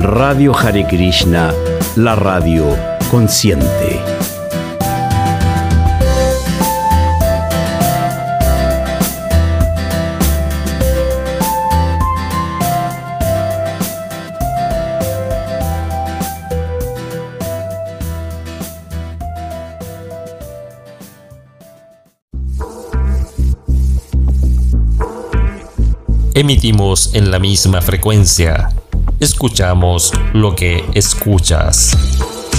[0.00, 1.52] Radio Hare Krishna,
[1.96, 2.76] la radio
[3.10, 4.00] consciente.
[26.34, 28.70] Emitimos en la misma frecuencia.
[29.24, 31.96] Escuchamos lo que escuchas.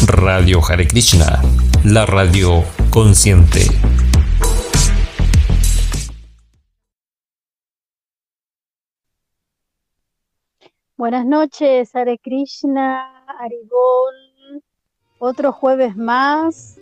[0.08, 1.40] Radio Hare Krishna,
[1.84, 3.68] la radio consciente.
[10.98, 14.64] Buenas noches, Hare Krishna, Arigol.
[15.20, 16.80] Otro jueves más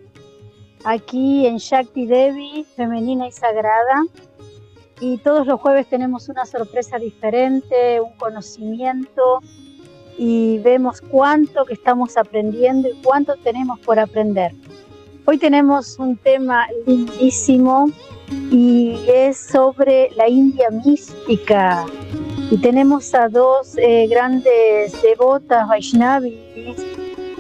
[0.86, 4.06] aquí en Shakti Devi, femenina y sagrada
[5.02, 9.42] y todos los jueves tenemos una sorpresa diferente, un conocimiento
[10.18, 14.54] y vemos cuánto que estamos aprendiendo y cuánto tenemos por aprender.
[15.26, 17.90] Hoy tenemos un tema lindísimo
[18.52, 21.86] y es sobre la India mística.
[22.52, 26.36] Y tenemos a dos eh, grandes devotas Vaishnavis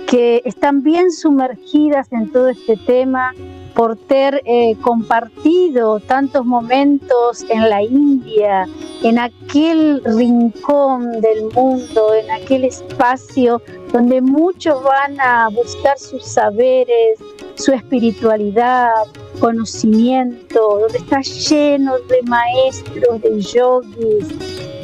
[0.07, 3.33] que están bien sumergidas en todo este tema
[3.75, 8.67] por ter eh, compartido tantos momentos en la India,
[9.01, 17.19] en aquel rincón del mundo, en aquel espacio donde muchos van a buscar sus saberes,
[17.55, 18.91] su espiritualidad,
[19.39, 24.27] conocimiento, donde está lleno de maestros, de yogis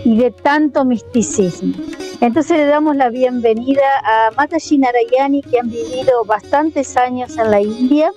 [0.06, 1.74] y de tanto misticismo.
[2.22, 7.62] Entonces le damos la bienvenida a Mataji Narayani, que han vivido bastantes años en la
[7.62, 8.12] India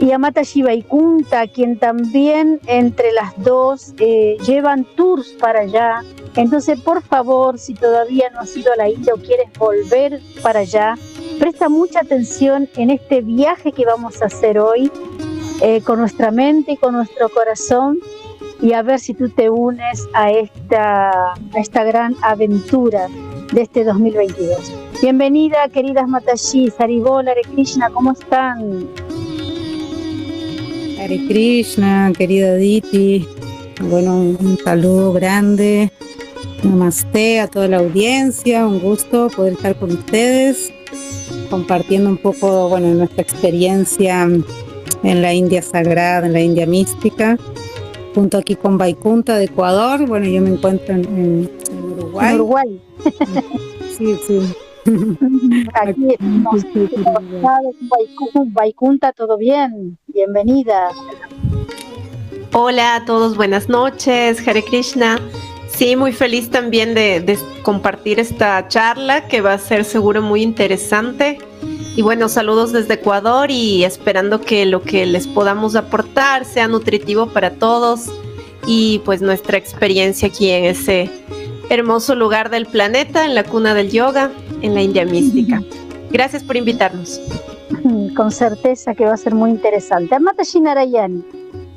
[0.00, 6.02] y a Mataji Vaikunta, quien también entre las dos eh, llevan tours para allá.
[6.36, 10.60] Entonces, por favor, si todavía no has ido a la India o quieres volver para
[10.60, 10.96] allá,
[11.38, 14.90] presta mucha atención en este viaje que vamos a hacer hoy
[15.62, 17.98] eh, con nuestra mente y con nuestro corazón
[18.60, 23.08] y a ver si tú te unes a esta, esta gran aventura
[23.52, 24.72] de este 2022.
[25.00, 28.88] Bienvenida, queridas Mataji, Saribol, Hare Krishna, ¿cómo están?
[31.06, 33.28] Hare Krishna, querida Diti.
[33.80, 35.92] Bueno, un, saludo grande.
[36.64, 38.66] Namaste a toda la audiencia.
[38.66, 40.72] Un gusto poder estar con ustedes
[41.48, 44.24] compartiendo un poco, bueno, nuestra experiencia
[45.04, 47.38] en la India sagrada, en la India mística,
[48.12, 50.08] junto aquí con Vaikunta de Ecuador.
[50.08, 52.30] Bueno, yo me encuentro en, Uruguay.
[52.30, 52.80] En Uruguay.
[53.96, 54.40] sí, sí.
[54.86, 56.64] Aquí estamos
[58.52, 59.98] Vaikunta, ¿todo bien?
[60.06, 60.90] Bienvenida.
[62.52, 65.18] Hola a todos, buenas noches, Hare Krishna.
[65.68, 70.42] Sí, muy feliz también de, de, compartir esta charla que va a ser seguro muy
[70.42, 71.38] interesante.
[71.96, 77.26] Y bueno, saludos desde Ecuador y esperando que lo que les podamos aportar sea nutritivo
[77.26, 78.06] para todos
[78.66, 81.10] y pues nuestra experiencia aquí en ese
[81.70, 84.30] hermoso lugar del planeta, en la cuna del yoga,
[84.62, 85.62] en la India mística.
[86.10, 87.20] Gracias por invitarnos.
[88.16, 90.14] Con certeza que va a ser muy interesante.
[90.14, 91.22] Amata Shinarayani,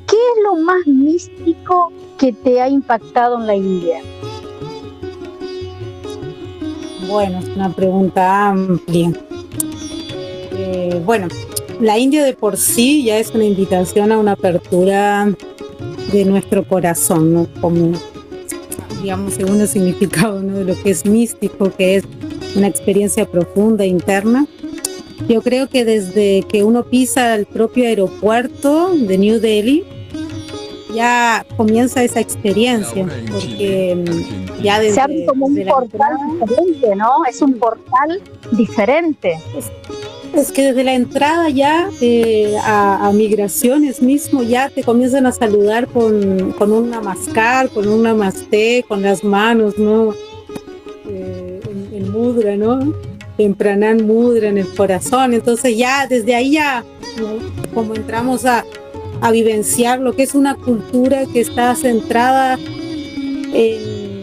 [0.06, 4.00] ¿qué es lo más místico que te ha impactado en la India?
[7.08, 9.12] Bueno, es una pregunta amplia.
[10.52, 11.28] Eh, bueno,
[11.80, 15.32] la India de por sí ya es una invitación a una apertura
[16.12, 17.46] de nuestro corazón, ¿no?
[17.60, 17.92] Como,
[19.02, 20.58] digamos, según el significado ¿no?
[20.58, 22.04] de lo que es místico, que es
[22.56, 24.46] una experiencia profunda interna.
[25.28, 29.84] Yo creo que desde que uno pisa el propio aeropuerto de New Delhi,
[30.94, 37.24] ya comienza esa experiencia, porque mm, ya desde, se abre como un portal diferente, ¿no?
[37.28, 38.22] Es un portal
[38.52, 39.38] diferente.
[40.34, 45.86] Es, que desde la entrada ya eh, a, migraciones mismo ya te comienzan a saludar
[45.88, 50.14] con, con un namaskar, con un namaste, con las manos, ¿no?
[52.10, 52.94] mudra, ¿no?
[53.38, 53.56] En
[54.06, 55.32] mudra, en el corazón.
[55.32, 56.84] Entonces ya desde ahí ya
[57.74, 58.64] como entramos a,
[59.20, 62.58] a, vivenciar lo que es una cultura que está centrada
[63.52, 64.20] en,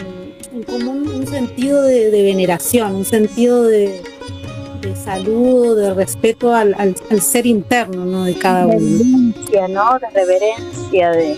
[0.54, 4.02] en como un, sentido de, veneración, un sentido de,
[5.16, 8.26] de saludo, de respeto al, al, al, ser interno, ¿no?
[8.26, 9.34] De cada uno.
[9.52, 10.00] De ¿no?
[10.00, 11.36] De reverencia, de...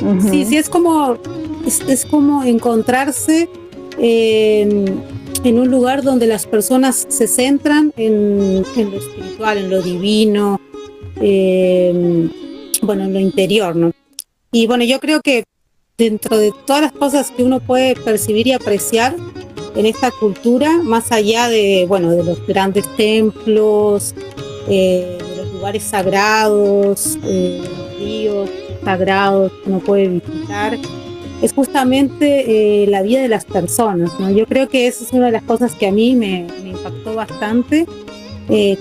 [0.00, 0.30] Uh -huh.
[0.30, 1.16] Sí, sí, es como,
[1.66, 3.48] es, es como encontrarse
[3.98, 5.02] en
[5.44, 10.60] en un lugar donde las personas se centran en, en lo espiritual, en lo divino,
[11.20, 12.28] eh,
[12.82, 13.92] bueno, en lo interior, ¿no?
[14.52, 15.44] Y bueno, yo creo que
[15.98, 19.16] dentro de todas las cosas que uno puede percibir y apreciar,
[19.74, 24.14] en esta cultura, más allá de, bueno, de los grandes templos,
[24.68, 27.62] eh, de los lugares sagrados, eh,
[27.98, 28.50] ríos
[28.84, 30.76] sagrados que uno puede visitar,
[31.40, 34.10] es justamente eh, la vida de las personas.
[34.34, 37.86] Yo creo que esa es una de las cosas que a mí me, impactó bastante,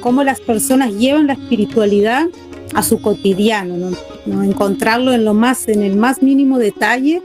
[0.01, 2.27] cómo las personas llevan la espiritualidad
[2.73, 3.91] a su cotidiano,
[4.25, 4.43] ¿no?
[4.43, 7.21] encontrarlo en lo más, en el más mínimo detalle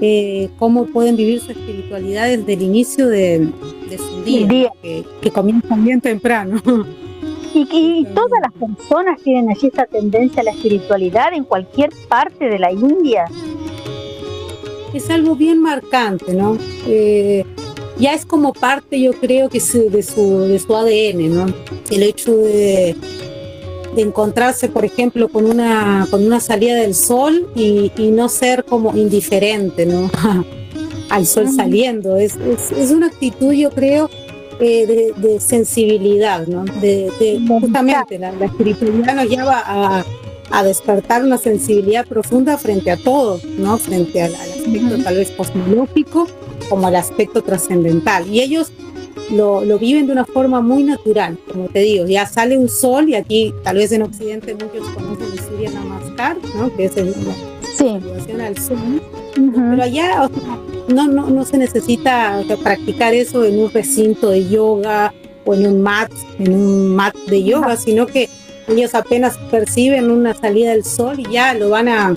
[0.00, 3.50] eh, cómo pueden vivir su espiritualidad desde el inicio de,
[3.96, 6.60] su día, Que, comienza bien temprano.
[7.54, 12.58] Y, todas las personas tienen allí esta tendencia a la espiritualidad en cualquier parte de
[12.58, 13.26] la India.
[14.92, 16.58] Es algo bien marcante, ¿no?
[16.88, 17.44] Eh,
[17.96, 21.46] ya es como parte, yo creo, que de, su, de su ADN, ¿no?
[21.92, 22.96] El hecho de,
[23.94, 28.96] de encontrarse, por ejemplo, con una, con una salida del sol y, no ser como
[28.96, 30.10] indiferente ¿no?
[31.10, 32.16] al sol saliendo.
[32.16, 32.36] Es,
[32.76, 34.08] es, una actitud, yo creo,
[34.60, 36.64] eh, de, sensibilidad, ¿no?
[36.64, 40.04] De, justamente la, espiritualidad nos lleva a,
[40.62, 43.76] despertar una sensibilidad profunda frente a todo, ¿no?
[43.78, 46.28] Frente al, aspecto tal vez cosmológico
[46.68, 48.28] como al aspecto trascendental.
[48.28, 48.70] Y ellos
[49.30, 53.14] lo, viven de una forma muy natural, como te digo, ya sale un sol y
[53.14, 56.74] aquí tal vez en Occidente muchos conocen el Surya Namaskar, ¿no?
[56.76, 57.34] que es el, la
[57.76, 57.88] sí.
[58.40, 59.02] al sol,
[59.34, 60.30] pero allá
[60.88, 65.12] no, no, no se necesita practicar eso en un recinto de yoga
[65.44, 68.28] o en un mat, en un mat de yoga, sino que
[68.68, 72.16] ellos apenas perciben una salida del sol y ya lo van a,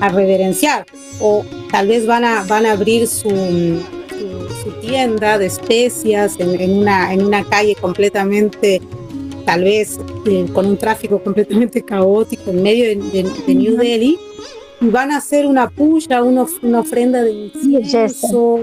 [0.00, 0.84] a reverenciar
[1.20, 3.28] o tal vez van a, van a abrir su
[4.86, 8.80] tienda de especias en, una, en una calle completamente,
[9.44, 14.18] tal vez eh, con un tráfico completamente caótico en medio de, New Delhi,
[14.78, 18.60] y van a hacer una puya, una, una ofrenda de incienso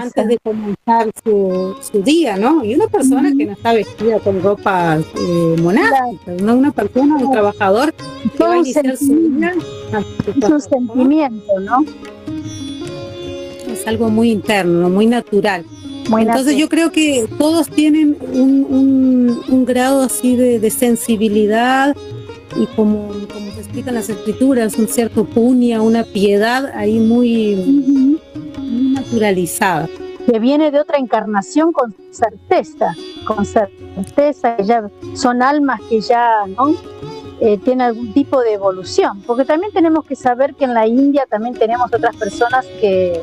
[0.00, 2.64] antes de comenzar su, su, día, ¿no?
[2.64, 6.54] Y una persona que no está vestida con ropa eh, monástica, ¿no?
[6.54, 9.52] una persona, un trabajador que va a iniciar su día.
[10.48, 11.84] un sentimiento, ¿no?
[13.86, 15.64] Algo muy interno, muy natural.
[16.06, 21.96] Entonces yo creo que todos tienen un, grado así de, sensibilidad
[22.56, 28.20] y como, como se explican las escrituras, un cierto puña, una piedad ahí muy,
[29.14, 29.88] naturalizada.
[30.30, 32.94] Que viene de otra encarnación con certeza,
[33.26, 36.74] con certeza, que ya son almas que ya ¿no?
[37.40, 41.26] Eh, tienen algún tipo de evolución, porque también tenemos que saber que en la India
[41.28, 43.20] también tenemos otras personas que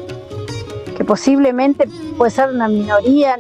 [1.01, 3.35] que posiblemente puede ser una minoría,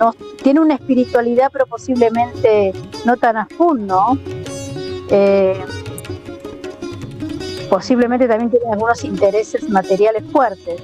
[0.00, 0.12] no,
[0.42, 2.72] tiene una espiritualidad, pero posiblemente
[3.04, 4.18] no tan a.
[5.08, 5.54] Eh,
[7.70, 10.82] posiblemente también tiene algunos intereses materiales fuertes.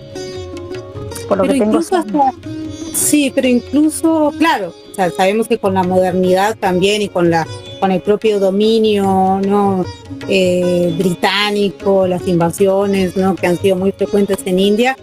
[1.29, 1.81] Por lo que tengo
[2.95, 4.73] Sí, pero incluso, claro,
[5.17, 7.45] sabemos que con la modernidad también y con la
[7.81, 9.85] con el propio dominio no
[10.29, 13.37] eh, británico, las invasiones ¿no?
[13.37, 14.97] que han sido muy frecuentes en India,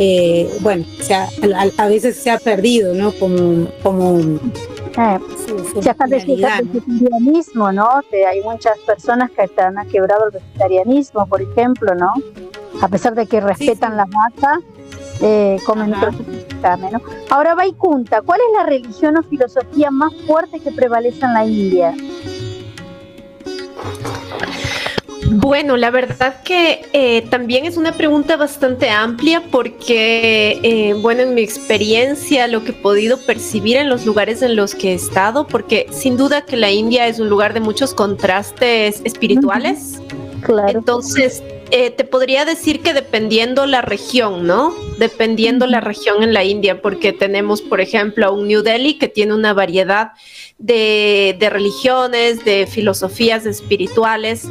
[0.00, 0.84] eh, bueno,
[1.76, 3.10] a, veces se ha perdido, ¿no?
[3.10, 5.18] Como, como eh,
[5.80, 7.88] ya está el vegetarianismo, ¿no?
[8.12, 12.12] hay muchas personas que han quebrado el vegetarianismo, por ejemplo, ¿no?
[12.80, 14.60] A pesar de que respetan la vaca,
[15.20, 17.00] eh, comen ¿no?
[17.30, 21.94] Ahora, Vaikunta, ¿cuál es la religión o filosofía más fuerte que prevalece en la India?
[25.40, 31.34] Bueno, la verdad que eh, también es una pregunta bastante amplia porque, eh, bueno, en
[31.34, 35.46] mi experiencia, lo que he podido percibir en los lugares en los que he estado,
[35.46, 40.02] porque sin duda que la India es un lugar de muchos contrastes espirituales.
[40.42, 40.80] Claro.
[40.80, 41.40] Entonces,
[41.70, 44.74] eh, te podría decir que dependiendo la región, ¿no?
[44.98, 49.34] Dependiendo la región en la India, porque tenemos, por ejemplo, un New Delhi que tiene
[49.34, 50.12] una variedad
[50.58, 54.48] de, de religiones, de filosofías espirituales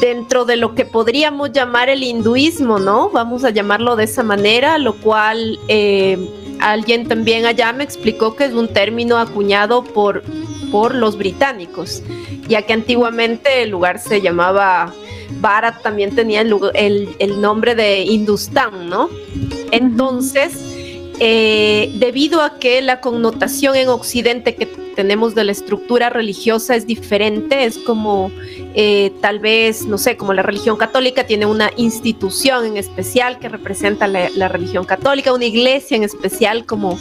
[0.00, 3.10] dentro de lo que podríamos llamar el hinduismo, ¿no?
[3.10, 6.18] Vamos a llamarlo de esa manera, lo cual eh,
[6.60, 10.22] alguien también allá me explicó que es un término acuñado por,
[10.70, 12.02] por los británicos,
[12.48, 14.92] ya que antiguamente el lugar se llamaba
[15.40, 19.08] Bharat, también tenía el, nombre de Hindustán, ¿no?
[19.70, 20.71] Entonces,
[21.20, 26.86] eh, debido a que la connotación en Occidente que tenemos de la estructura religiosa es
[26.86, 28.30] diferente, es como
[28.74, 33.48] eh, tal vez, no sé, como la religión católica tiene una institución en especial que
[33.48, 36.98] representa la, religión católica, una iglesia en especial como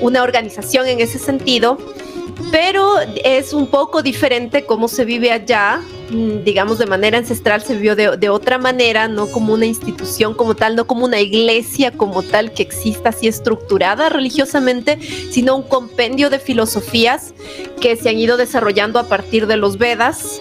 [0.00, 1.78] una organización en ese sentido,
[2.50, 7.76] pero es un poco diferente cómo se vive allá mm, digamos, de manera ancestral se
[7.76, 12.22] vio de, otra manera, no como una institución como tal, no como una iglesia como
[12.22, 14.98] tal que exista así estructurada religiosamente,
[15.30, 17.34] sino un compendio de filosofías
[17.80, 20.40] que se han ido desarrollando a partir de los Vedas.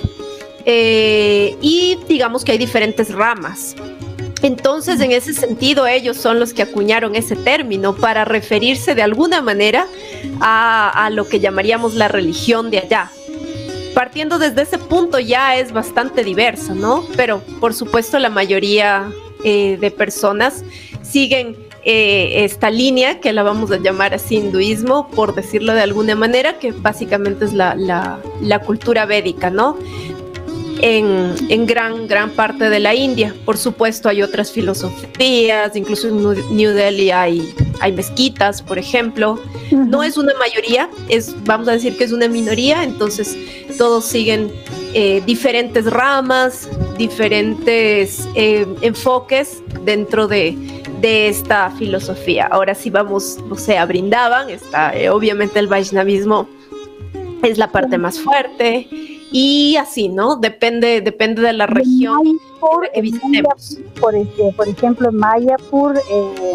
[0.66, 3.76] Eh, y digamos que hay diferentes ramas.
[4.44, 9.42] Entonces, en ese sentido, ellos son los que acuñaron ese término para referirse de alguna
[9.42, 9.88] manera
[10.42, 13.10] a, lo que llamaríamos la religión de allá.
[13.96, 17.06] Partiendo desde ese punto ya es bastante diversa, ¿no?
[17.16, 19.10] Pero por supuesto la mayoría
[19.46, 20.66] eh, de personas
[21.04, 26.16] siguen eh, esta línea que la vamos a llamar así hinduismo, por decirlo de alguna
[26.16, 29.78] manera, que básicamente es la, la cultura védica, ¿no?
[30.82, 33.34] En, gran, gran parte de la India.
[33.46, 39.40] Por supuesto, hay otras filosofías, incluso en New Delhi hay, hay mezquitas, por ejemplo.
[39.72, 43.38] No es una mayoría, es, vamos a decir que es una minoría, entonces
[43.78, 44.52] todos siguen
[44.94, 50.56] eh, diferentes ramas, diferentes eh, enfoques dentro de,
[51.02, 52.48] de, esta filosofía.
[52.48, 56.48] Ahora sí vamos, no sé, a Brindavan, está eh, obviamente el Vaishnavismo
[57.44, 58.88] es la parte más fuerte
[59.34, 60.36] y así, ¿no?
[60.36, 62.88] Depende, depende de la región por,
[64.00, 66.54] por, por, ejemplo, en Mayapur, eh,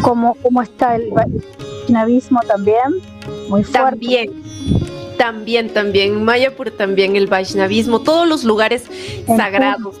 [0.00, 3.02] ¿cómo, ¿cómo, está el vaishnavismo también?
[3.48, 3.90] Muy fuerte.
[3.90, 4.30] También,
[5.16, 8.84] también, también, Mayapur también el Vaishnavismo, todos los lugares
[9.26, 9.96] sagrados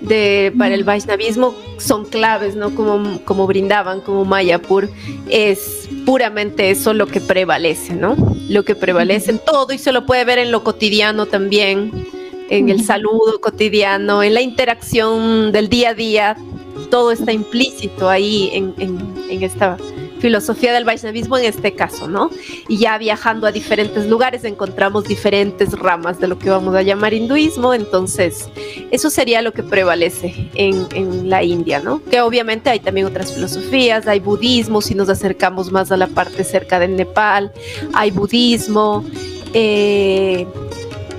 [0.00, 2.74] de, para el Vaishnavismo son claves, ¿no?
[2.74, 4.90] Como, como brindaban, como Mayapur,
[5.28, 8.16] es puramente eso lo que prevalece, ¿no?
[8.48, 12.06] Lo que prevalece en todo y se lo puede ver en lo cotidiano también,
[12.50, 16.36] en el saludo cotidiano, en la interacción del día a día,
[16.90, 19.76] todo está implícito ahí en, en, en esta
[20.20, 22.30] filosofía del Vaishnavismo en este caso, ¿no?
[22.68, 27.14] Y ya viajando a diferentes lugares encontramos diferentes ramas de lo que vamos a llamar
[27.14, 28.48] hinduismo, entonces
[28.90, 32.02] eso sería lo que prevalece en, en la India, ¿no?
[32.10, 36.44] Que obviamente hay también otras filosofías, hay budismo, si nos acercamos más a la parte
[36.44, 37.52] cerca de Nepal,
[37.92, 39.04] hay budismo,
[39.54, 40.46] eh,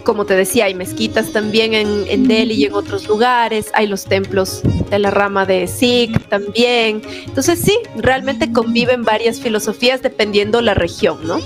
[0.03, 4.61] como te decía, hay mezquitas también en, Delhi y en otros lugares, hay los templos
[4.89, 7.01] de la rama de Sikh también.
[7.25, 11.39] Entonces sí, realmente conviven varias filosofías dependiendo la región, ¿no?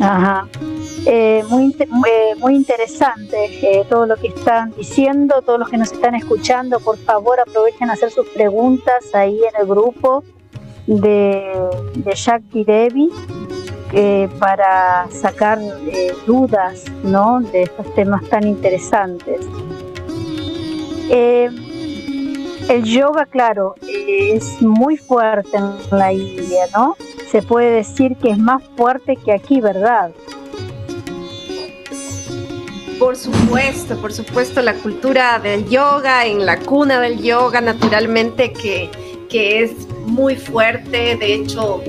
[0.00, 0.48] Ajá.
[1.06, 5.92] Eh, muy, eh, muy, interesante eh, todo lo que están diciendo, todos los que nos
[5.92, 10.24] están escuchando, por favor aprovechen a hacer sus preguntas ahí en el grupo
[10.86, 11.52] de,
[11.94, 13.10] de Shakti Devi
[13.96, 17.38] eh, para sacar eh, dudas ¿no?
[17.40, 19.46] de estos temas tan interesantes.
[21.10, 21.48] Eh,
[22.68, 26.96] el yoga, claro, es muy fuerte en la India, ¿no?
[27.30, 30.10] Se puede decir que es más fuerte que aquí, ¿verdad?
[32.98, 38.90] Por supuesto, por supuesto, la cultura del yoga, en la cuna del yoga, naturalmente que,
[39.28, 41.16] que es muy fuerte.
[41.16, 41.80] De hecho,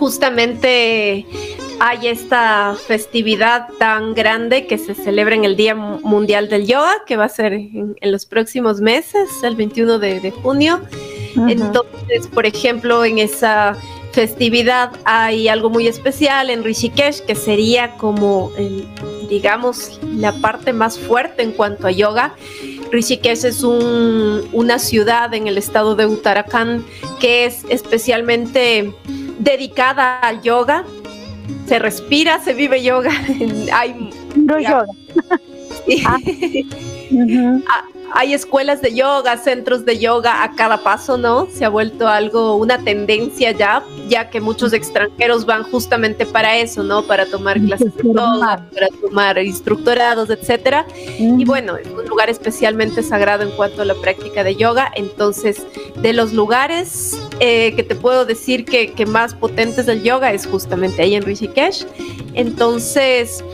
[0.00, 1.26] justamente
[1.78, 7.18] hay esta festividad tan grande que se celebra en el Día Mundial del Yoga, que
[7.18, 10.80] va a ser en, los próximos meses, el 21 de, junio.
[11.36, 13.76] Entonces, por ejemplo, en esa
[14.12, 18.50] festividad hay algo muy especial en Rishikesh, que sería como,
[19.28, 22.34] digamos, la parte más fuerte en cuanto a yoga.
[22.90, 26.84] Rishikesh es una ciudad en el estado de Uttarakhand
[27.20, 28.92] que es especialmente
[29.40, 30.84] dedicada al yoga.
[31.66, 33.10] Se respira, se vive yoga.
[33.72, 34.86] hay no yoga.
[36.06, 36.18] Ah.
[37.12, 37.82] Ah,
[38.14, 41.46] hay escuelas de yoga, centros de yoga a cada paso, ¿no?
[41.46, 46.82] Se ha vuelto algo, una tendencia ya, ya que muchos extranjeros van justamente para eso,
[46.82, 47.02] ¿no?
[47.02, 50.86] Para tomar clases de yoga, para tomar instructorados, etcétera.
[51.18, 54.90] Y bueno, es un lugar especialmente sagrado en cuanto a la práctica de yoga.
[54.94, 55.62] Entonces,
[55.96, 60.46] de los lugares eh, que te puedo decir que, que más potentes del yoga es
[60.46, 61.86] justamente ahí en Rishikesh.
[62.34, 63.44] Entonces,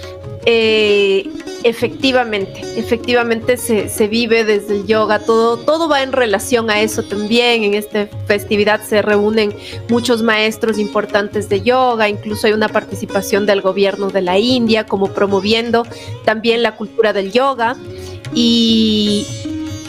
[0.49, 1.29] eh,
[1.65, 7.65] efectivamente, efectivamente se, vive desde el yoga, todo, todo va en relación a eso también.
[7.65, 9.53] En esta festividad se reúnen
[9.88, 15.09] muchos maestros importantes de yoga, incluso hay una participación del gobierno de la India como
[15.09, 15.85] promoviendo
[16.25, 17.76] también la cultura del yoga
[18.33, 19.26] y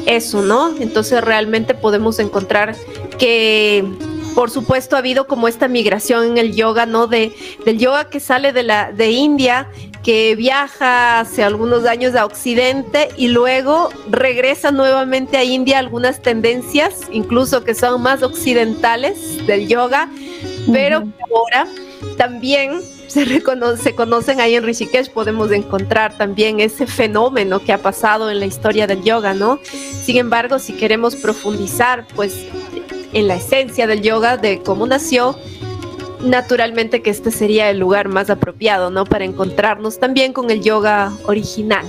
[0.08, 0.76] eso, ¿no?
[0.80, 2.76] Entonces realmente podemos encontrar
[3.20, 3.86] que
[4.38, 7.08] por supuesto ha habido como esta migración en el yoga, ¿no?
[7.08, 7.34] De,
[7.66, 9.68] del yoga que sale de la de India,
[10.08, 17.02] que viaja hace algunos años a Occidente y luego regresa nuevamente a India algunas tendencias,
[17.12, 20.10] incluso que son más occidentales del yoga,
[20.72, 21.68] pero ahora
[22.16, 28.32] también se, se conocen ahí en Rishikesh, podemos encontrar también ese fenómeno que ha pasado
[28.32, 29.60] en la historia del yoga, ¿no?
[30.04, 32.46] Sin embargo, si queremos profundizar, pues,
[33.12, 35.38] en la esencia del yoga, de cómo nació,
[36.22, 39.06] naturalmente que este sería el lugar más apropiado, ¿no?
[39.06, 41.86] Para encontrarnos también con el yoga original.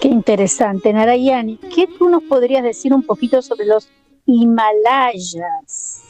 [0.00, 1.58] Qué interesante, Narayani.
[1.74, 3.88] ¿Qué tú nos podrías decir un poquito sobre los
[4.26, 6.02] Himalayas?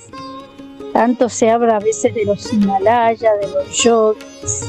[0.93, 4.69] Tanto se habla a veces de los Himalayas, de los yogis.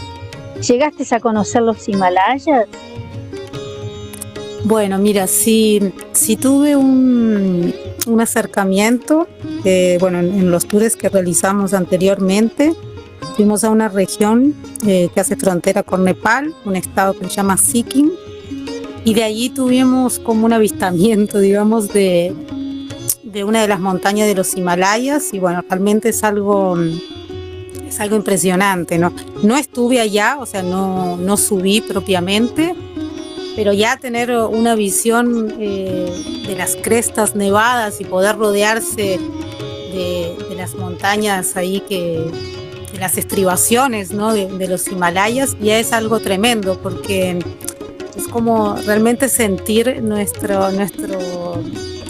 [0.68, 2.68] ¿Llegaste a conocer los Himalayas?
[4.64, 7.74] Bueno, mira, sí, sí tuve un,
[8.08, 9.28] un acercamiento,
[9.64, 12.74] eh, bueno, en, los tours que realizamos anteriormente,
[13.36, 17.58] fuimos a una región eh, que hace frontera con Nepal, un estado que se llama
[17.58, 18.12] Sikkim,
[19.06, 22.34] y de allí tuvimos como un avistamiento, digamos, de,
[23.24, 26.78] de una de las montañas de los Himalayas, y bueno, realmente es algo
[27.88, 29.14] es algo impresionante, ¿no?
[29.44, 32.76] No estuve allá, o sea, no, no subí propiamente,
[33.58, 39.20] pero ya tener una visión eh, de las crestas nevadas y poder rodearse
[39.92, 42.24] de, las montañas ahí que
[42.94, 44.34] de las estribaciones ¿no?
[44.34, 47.40] de, los Himalayas ya es algo tremendo porque
[48.16, 51.18] es como realmente sentir nuestro nuestro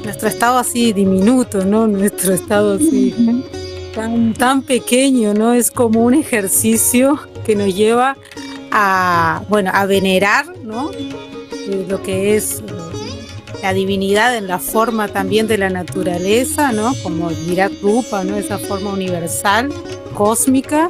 [0.03, 3.43] nuestro estado así diminuto no nuestro estado así
[3.95, 8.17] tan tan pequeño no es como un ejercicio que nos lleva
[8.71, 10.91] a bueno a venerar no
[11.87, 12.63] lo que es eh,
[13.61, 16.93] la divinidad en la forma también de la naturaleza, ¿no?
[17.03, 18.35] Como Virat Rupa, ¿no?
[18.37, 19.69] Esa forma universal,
[20.13, 20.89] cósmica.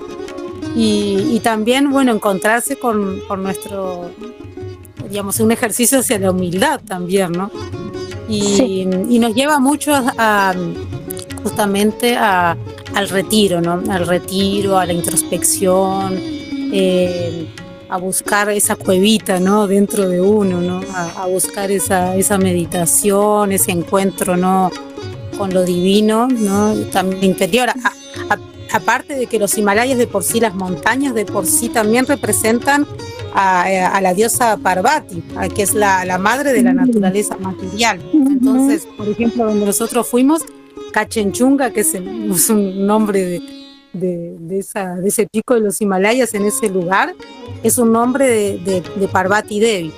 [0.75, 4.11] Y, también, bueno, encontrarse con, nuestro,
[5.09, 7.49] digamos, un ejercicio hacia la humildad también, ¿no?
[8.29, 10.53] Y, nos lleva mucho a,
[11.41, 13.81] justamente al retiro, ¿no?
[13.89, 16.15] Al retiro, a la introspección.
[16.71, 17.47] Eh,
[17.89, 19.67] a buscar esa cuevita, ¿no?
[19.67, 20.81] Dentro de uno, ¿no?
[20.93, 24.71] A, buscar esa, esa meditación, ese encuentro, ¿no?
[25.37, 26.73] Con lo divino, ¿no?
[26.91, 27.69] También interior.
[28.71, 32.85] aparte de que los Himalayas de por sí, las montañas de por sí también representan
[33.33, 35.23] a, la diosa Parvati,
[35.55, 38.01] que es la, la, madre de la naturaleza material.
[38.13, 40.41] Entonces, por ejemplo, donde nosotros fuimos,
[40.91, 43.66] Kachenchunga, que es, es un nombre de,
[43.97, 47.13] de, esa, de ese pico de los Himalayas en ese lugar,
[47.63, 49.93] es un nombre de, de, Parvati Devi.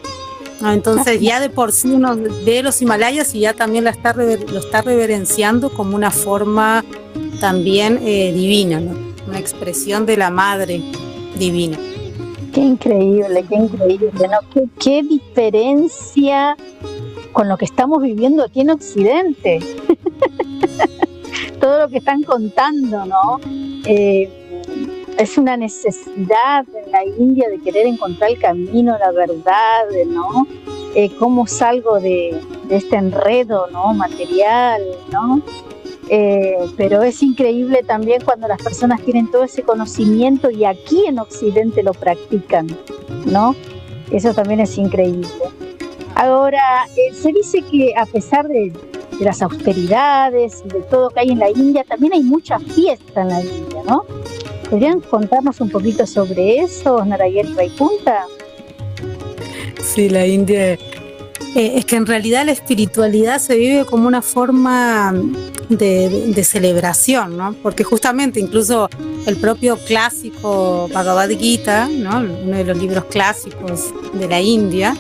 [0.62, 4.60] Entonces ya de por sí uno ve los Himalayas y ya también la está lo
[4.60, 6.84] está reverenciando como una forma
[7.40, 8.82] también eh, divina,
[9.28, 10.82] una expresión de la madre
[11.38, 11.78] divina.
[12.54, 14.66] Qué increíble, qué increíble, ¿no?
[14.80, 16.58] qué diferencia
[17.32, 19.60] con lo que estamos viviendo aquí en Occidente.
[21.62, 23.40] Todo lo que están contando, ¿no?
[23.92, 24.30] Eh,
[25.18, 30.46] es una necesidad en la India de querer encontrar el camino, la verdad, ¿no?
[30.94, 33.96] Eh, cómo salgo de, este enredo, ¿no?
[33.96, 35.42] Material, ¿no?
[36.08, 41.18] Eh, pero es increíble también cuando las personas tienen todo ese conocimiento y aquí en
[41.18, 42.68] Occidente lo practican,
[43.26, 43.56] ¿no?
[44.12, 45.28] Eso también es increíble.
[46.14, 48.72] Ahora, se dice que a pesar de,
[49.20, 53.22] de, las austeridades y de todo que hay en la India, también hay mucha fiesta
[53.22, 54.06] en la India, ¿no?
[54.70, 58.26] ¿Podrían contarnos un poquito sobre eso, Narayel Raipunta?
[59.82, 60.78] Sí, la India.
[61.56, 65.14] Eh, es que en realidad la espiritualidad se vive como una forma
[65.70, 67.56] de, celebración, ¿no?
[67.62, 68.90] Porque justamente incluso
[69.26, 72.20] el propio clásico Bhagavad Gita, ¿no?
[72.20, 74.96] uno de los libros clásicos de la India,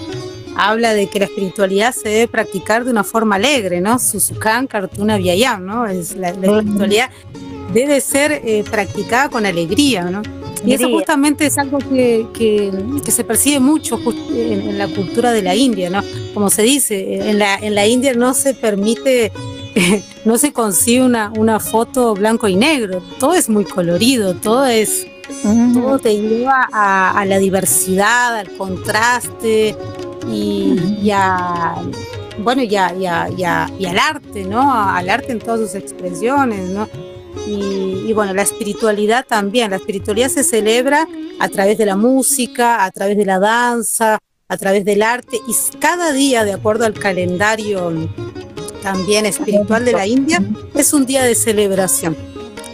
[0.67, 4.00] habla de que la espiritualidad se debe practicar de una forma alegre, ¿no?
[4.00, 5.86] Susukhan Kartuna Vyayam, ¿no?
[5.86, 7.10] Es la, la espiritualidad
[7.74, 10.22] debe ser eh, practicada con alegría, ¿no?
[10.65, 13.98] Y eso justamente es algo que, que, se percibe mucho
[14.32, 16.02] en, la cultura de la India, ¿no?
[16.34, 19.32] Como se dice, en la, en la India no se permite,
[20.26, 25.08] no se consigue una, una foto blanco y negro, todo es muy colorido, todo es,
[25.74, 29.78] todo te lleva a, la diversidad, al contraste
[30.31, 31.75] y, a
[32.39, 32.75] bueno, y, y,
[33.37, 34.73] y, al arte, ¿no?
[34.73, 36.87] Al arte en todas sus expresiones, ¿no?
[37.47, 41.07] Y, bueno, la espiritualidad también, la espiritualidad se celebra
[41.39, 45.77] a través de la música, a través de la danza, a través del arte y
[45.79, 47.91] cada día, de acuerdo al calendario
[48.81, 50.43] también espiritual de la India,
[50.75, 52.15] es un día de celebración.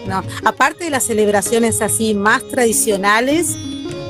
[0.07, 0.23] ¿no?
[0.43, 3.55] Aparte de las celebraciones así más tradicionales,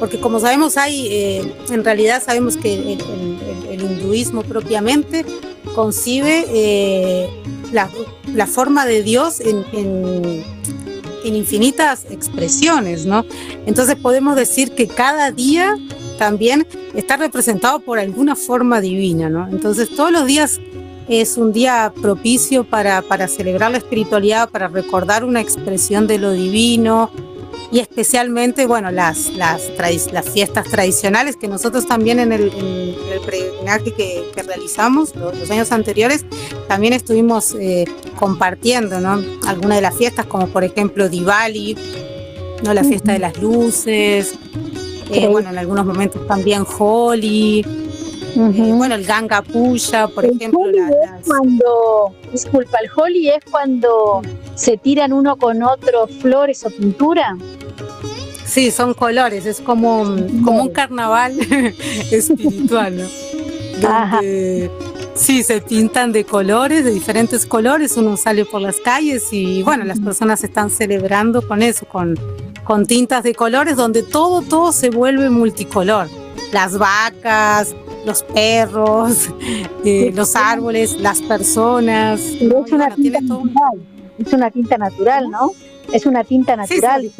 [0.05, 5.25] porque como sabemos hay, eh, en realidad sabemos que el, hinduismo propiamente
[5.73, 7.27] concibe eh,
[7.71, 7.89] la,
[8.31, 13.25] la forma de Dios en, en infinitas expresiones, ¿no?
[13.65, 15.75] Entonces podemos decir que cada día
[16.19, 19.47] también está representado por alguna forma divina, ¿no?
[19.47, 20.61] Entonces todos los días
[21.09, 26.31] es un día propicio para, para celebrar la espiritualidad, para recordar una expresión de lo
[26.31, 27.09] divino,
[27.71, 29.71] y especialmente, bueno, las, las,
[30.11, 35.49] las fiestas tradicionales que nosotros también en el, en el peregrinaje que, que realizamos los,
[35.49, 36.25] años anteriores,
[36.67, 37.85] también estuvimos eh,
[38.17, 39.21] compartiendo, ¿no?
[39.47, 41.75] Algunas de las fiestas, como por ejemplo Diwali,
[42.63, 42.73] ¿no?
[42.73, 44.35] La fiesta de las luces,
[45.11, 47.65] eh, bueno, en algunos momentos también Holi,
[48.35, 50.59] eh, bueno, el Ganga Puya, por ejemplo.
[50.69, 54.21] es cuando, disculpa, el Holi es cuando
[54.55, 57.37] se tiran uno con otro flores o pintura.
[58.45, 60.03] Sí, son colores, es como,
[60.43, 61.37] como un carnaval
[62.11, 63.25] espiritual, ¿no?
[65.15, 69.83] sí, se pintan de colores, de diferentes colores, uno sale por las calles y bueno,
[69.83, 72.17] las personas están celebrando con eso, con,
[72.63, 76.07] con tintas de colores, donde todo, todo se vuelve multicolor.
[76.53, 79.29] Las vacas, los perros,
[79.83, 82.21] eh, los árboles, las personas.
[82.21, 83.94] es, una tinta natural.
[84.17, 85.51] Es una tinta natural, ¿no?
[85.91, 87.11] Es una tinta natural.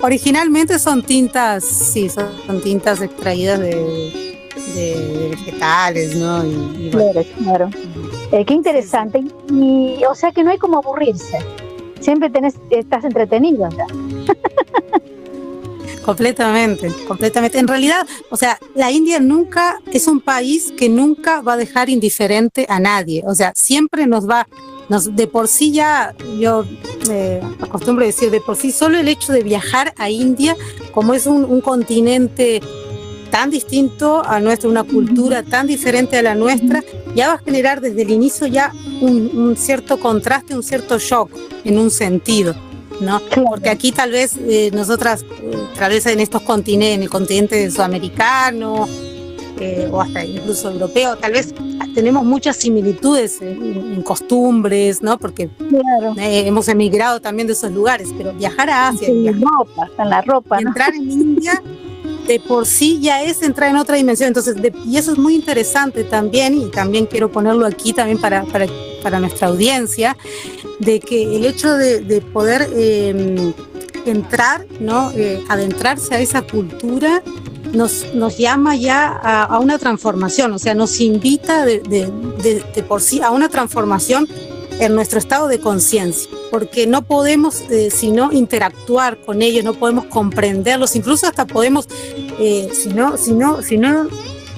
[0.00, 4.34] Originalmente son tintas, sí, son, tintas extraídas de,
[5.30, 6.44] vegetales, ¿no?
[6.90, 7.70] claro, claro.
[8.32, 9.24] Eh, qué interesante.
[9.50, 11.38] Y, o sea que no hay como aburrirse.
[12.00, 13.68] Siempre tenés, estás entretenido.
[16.06, 17.58] Completamente, completamente.
[17.58, 21.90] En realidad, o sea, la India nunca es un país que nunca va a dejar
[21.90, 23.24] indiferente a nadie.
[23.26, 24.46] O sea, siempre nos va,
[24.88, 26.64] nos, de por sí ya, yo
[27.10, 30.56] eh, acostumbro decir, de por sí, solo el hecho de viajar a India,
[30.92, 32.60] como es un, continente
[33.30, 36.82] tan distinto a nuestra, una cultura tan diferente a la nuestra,
[37.14, 41.30] ya va a generar desde el inicio ya un, un cierto contraste, un cierto shock
[41.64, 42.54] en un sentido.
[43.00, 43.20] ¿no?
[43.34, 47.70] Porque aquí tal vez eh, nosotras, eh, tal vez en estos continentes, en el continente
[47.70, 48.88] sudamericano
[49.60, 51.54] eh, o hasta incluso europeo, tal vez
[51.94, 55.18] tenemos muchas similitudes en, costumbres, ¿no?
[55.18, 55.48] Porque
[56.18, 60.22] hemos emigrado también de esos lugares, pero viajar a Asia, en la ropa, en la
[60.22, 61.62] ropa, entrar en India
[62.26, 64.28] de por sí ya es entrar en otra dimensión.
[64.28, 68.66] Entonces, y eso es muy interesante también, y también quiero ponerlo aquí también para, para,
[69.02, 70.16] para nuestra audiencia,
[70.80, 73.52] de que el hecho de, poder em,
[74.04, 75.10] entrar, ¿no?
[75.12, 77.22] Eh, adentrarse a esa cultura,
[77.76, 83.20] nos, nos llama ya a, una transformación, o sea, nos invita de, de, por sí
[83.20, 84.28] a una transformación
[84.80, 90.06] en nuestro estado de conciencia, porque no podemos eh, sino interactuar con ellos, no podemos
[90.06, 91.86] comprenderlos, incluso hasta podemos,
[92.38, 94.08] eh, si, no, si, no, si, no,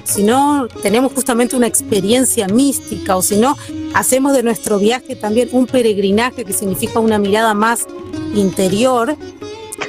[0.03, 3.57] si no tenemos justamente una experiencia mística o si no
[3.93, 7.85] hacemos de nuestro viaje también un peregrinaje que significa una mirada más
[8.33, 9.17] interior,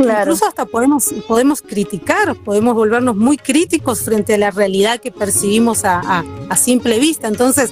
[0.02, 0.20] Claro.
[0.20, 5.84] Incluso hasta podemos, podemos criticar, podemos volvernos muy críticos frente a la realidad que percibimos
[5.84, 7.28] a, a, simple vista.
[7.28, 7.70] Entonces,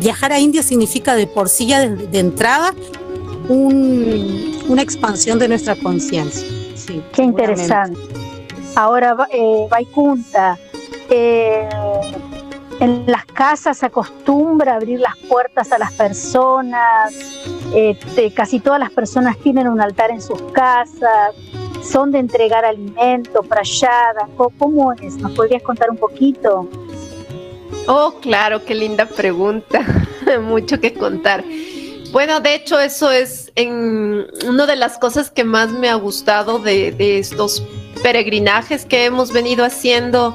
[0.00, 2.74] viajar a India significa de por sí ya de, entrada
[3.48, 6.48] un, una expansión de nuestra conciencia.
[6.74, 8.00] Sí, Qué interesante.
[8.74, 10.58] Ahora, eh, Vaikunta,
[11.10, 11.68] eh,
[12.80, 17.14] en las casas se acostumbra a abrir las puertas a las personas,
[17.74, 17.98] eh,
[18.34, 21.34] casi todas las personas tienen un altar en sus casas,
[21.82, 25.16] son de entregar alimento, prayada, ¿cómo es?
[25.16, 26.68] ¿Nos podrías contar un poquito?
[27.86, 29.80] Oh, claro, qué linda pregunta,
[30.42, 31.44] mucho que contar.
[32.12, 36.58] Bueno, de hecho eso es en una de las cosas que más me ha gustado
[36.58, 37.62] de estos
[38.02, 40.34] peregrinajes que hemos venido haciendo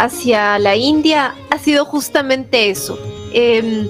[0.00, 2.98] hacia la India ha sido justamente eso.
[3.32, 3.86] Em,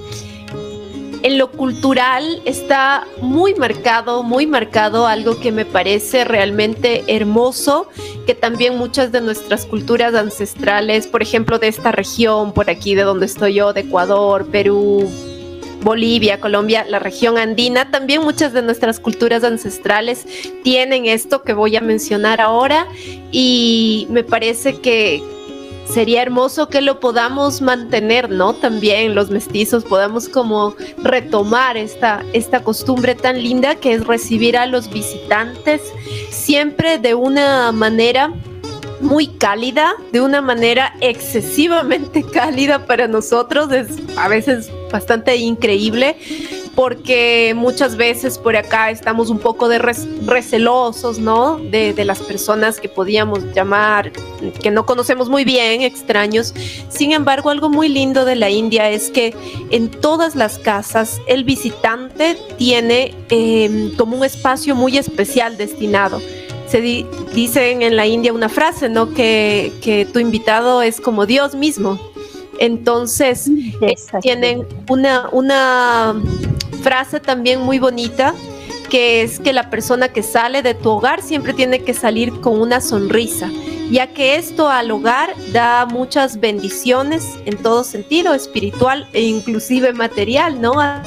[1.23, 7.89] en lo cultural está muy marcado, muy marcado algo que me parece realmente hermoso,
[8.27, 13.03] que también muchas de nuestras culturas ancestrales, por ejemplo, de esta región, por aquí de
[13.03, 15.09] donde estoy yo, de Ecuador, Perú,
[15.83, 20.27] Bolivia, Colombia, la región andina, también muchas de nuestras culturas ancestrales
[20.65, 22.87] tienen esto que voy a mencionar ahora
[23.31, 25.23] y me parece que,
[25.93, 28.55] sería hermoso que lo podamos mantener, ¿no?
[28.55, 34.67] También los mestizos podamos como retomar esta, esta costumbre tan linda que es recibir a
[34.67, 35.83] los visitantes
[36.31, 38.33] siempre de una manera
[39.01, 46.17] muy cálida, de una manera excesivamente cálida para nosotros, es a veces bastante increíble,
[46.75, 51.59] porque muchas veces por acá estamos un poco de recelosos, ¿no?
[51.59, 54.13] De, de, las personas que podíamos llamar,
[54.63, 56.55] que no conocemos muy bien, extraños.
[56.89, 59.35] Sin embargo, algo muy lindo de la India es que
[59.71, 66.21] en todas las casas el visitante tiene em, como un espacio muy especial destinado.
[66.67, 69.13] Se dice en la India una frase, ¿no?
[69.13, 71.99] Que, que tu invitado es como Dios mismo.
[72.61, 73.51] Entonces,
[74.21, 76.15] tienen una, una
[76.83, 78.35] frase también muy bonita
[78.91, 82.61] que es que la persona que sale de tu hogar siempre tiene que salir con
[82.61, 83.49] una sonrisa,
[83.91, 90.61] ya que esto al hogar da muchas bendiciones en todo sentido, espiritual e inclusive material,
[90.61, 90.81] ¿no?
[90.81, 91.03] A,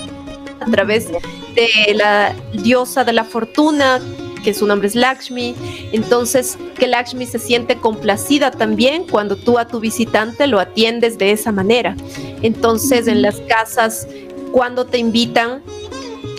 [0.71, 3.99] través de la diosa de la fortuna,
[4.45, 5.55] que su nombre es Lakshmi.
[5.91, 11.31] Entonces, que Lakshmi se siente complacida también cuando tú a tu visitante lo atiendes de
[11.31, 11.97] esa manera.
[12.41, 14.07] Entonces, en las casas
[14.53, 15.63] cuando te invitan,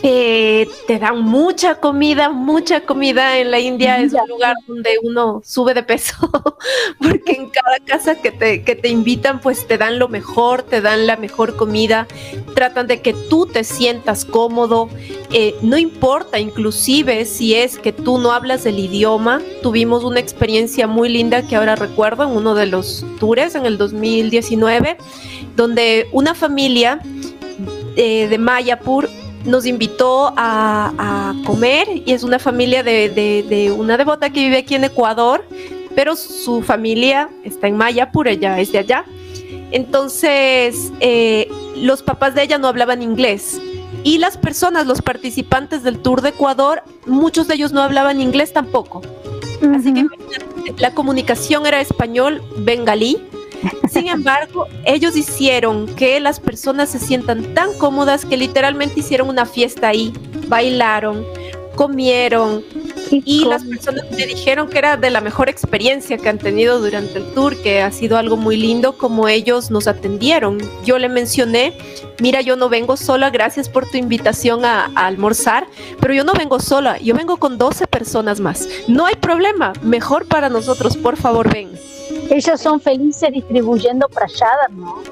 [0.05, 3.39] eh, te dan mucha comida, mucha comida.
[3.39, 6.15] En la India es un lugar donde uno sube de peso,
[7.01, 10.81] porque en cada casa que te, que te invitan, pues te dan lo mejor, te
[10.81, 12.07] dan la mejor comida,
[12.55, 14.89] tratan de que tú te sientas cómodo.
[15.33, 19.43] Eh, no importa, inclusive si es que tú no hablas el idioma.
[19.61, 23.77] Tuvimos una experiencia muy linda que ahora recuerdo en uno de los tours en el
[23.77, 24.99] 2019,
[25.57, 27.01] donde una familia
[27.97, 29.09] eh, de Mayapur
[29.45, 34.85] nos invitó a, comer y es una familia de, una devota que vive aquí en
[34.85, 35.45] Ecuador,
[35.95, 39.05] pero su familia está en Mayapur, ella es de allá.
[39.71, 43.61] Entonces, eh, los papás de ella no hablaban inglés
[44.05, 48.53] y las personas, los participantes del Tour de Ecuador, muchos de ellos no hablaban inglés
[48.53, 49.03] tampoco.
[49.75, 50.05] Así que
[50.77, 53.19] la comunicación era español, bengalí,
[53.91, 59.47] sin embargo, ellos hicieron que las personas se sientan tan cómodas que literalmente hicieron una
[59.47, 60.13] fiesta ahí,
[60.49, 61.25] bailaron,
[61.75, 62.65] comieron
[63.25, 67.19] y las personas me dijeron que era de la mejor experiencia que han tenido durante
[67.19, 70.59] el tour, que ha sido algo muy lindo como ellos nos atendieron.
[70.85, 71.77] Yo le mencioné,
[72.21, 75.67] mira, yo no vengo sola, gracias por tu invitación a, a almorzar,
[76.01, 78.69] pero yo no vengo sola, yo vengo con 12 personas más.
[78.89, 81.71] No hay problema, mejor para nosotros, por favor, ven
[82.31, 85.03] ellos son felices distribuyendo prayadas, ¿no?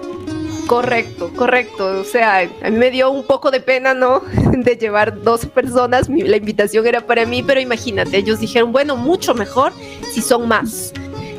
[0.66, 2.00] Correcto, correcto.
[2.00, 4.20] O sea, a mí me dio un poco de pena, ¿no?
[4.52, 6.08] De llevar dos personas.
[6.08, 9.72] La invitación era para mí, pero imagínate, ellos dijeron, bueno, mucho mejor
[10.12, 10.92] si son más.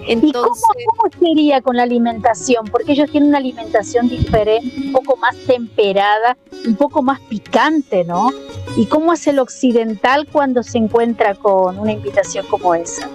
[0.05, 2.65] Entonces, ¿Y cómo, sería con la alimentación?
[2.65, 8.31] Porque ellos tienen una alimentación diferente, un poco más temperada, un poco más picante, ¿no?
[8.75, 13.09] ¿Y cómo es el occidental cuando se encuentra con una invitación como esa?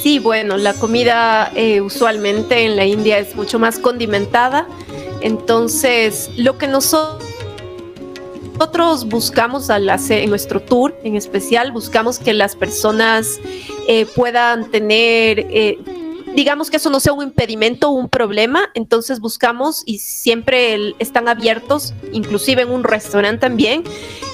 [0.00, 4.68] Sí, bueno, la comida eh, usualmente en la India es mucho más condimentada.
[5.20, 7.18] Entonces, lo que nosotros
[9.06, 13.40] buscamos al hacer en nuestro tour, en especial, buscamos que las personas
[13.86, 15.78] eh, puedan tener eh,
[16.34, 21.26] digamos que eso no sea un impedimento o un problema, entonces buscamos y siempre están
[21.26, 23.82] abiertos, inclusive en un restaurante también,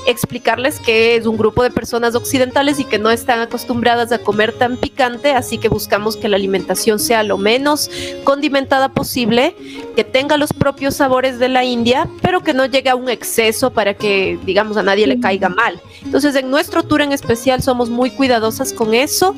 [0.07, 4.53] explicarles que es un grupo de personas occidentales y que no están acostumbradas a comer
[4.53, 7.91] tan picante, así que buscamos que la alimentación sea lo menos
[8.25, 9.55] condimentada posible,
[9.97, 13.73] que tenga los propios sabores de la India, pero que no llegue a un exceso
[13.73, 15.81] para que, digamos, a nadie le caiga mal.
[16.05, 19.35] Entonces, en nuestro tour en especial somos muy cuidadosas con eso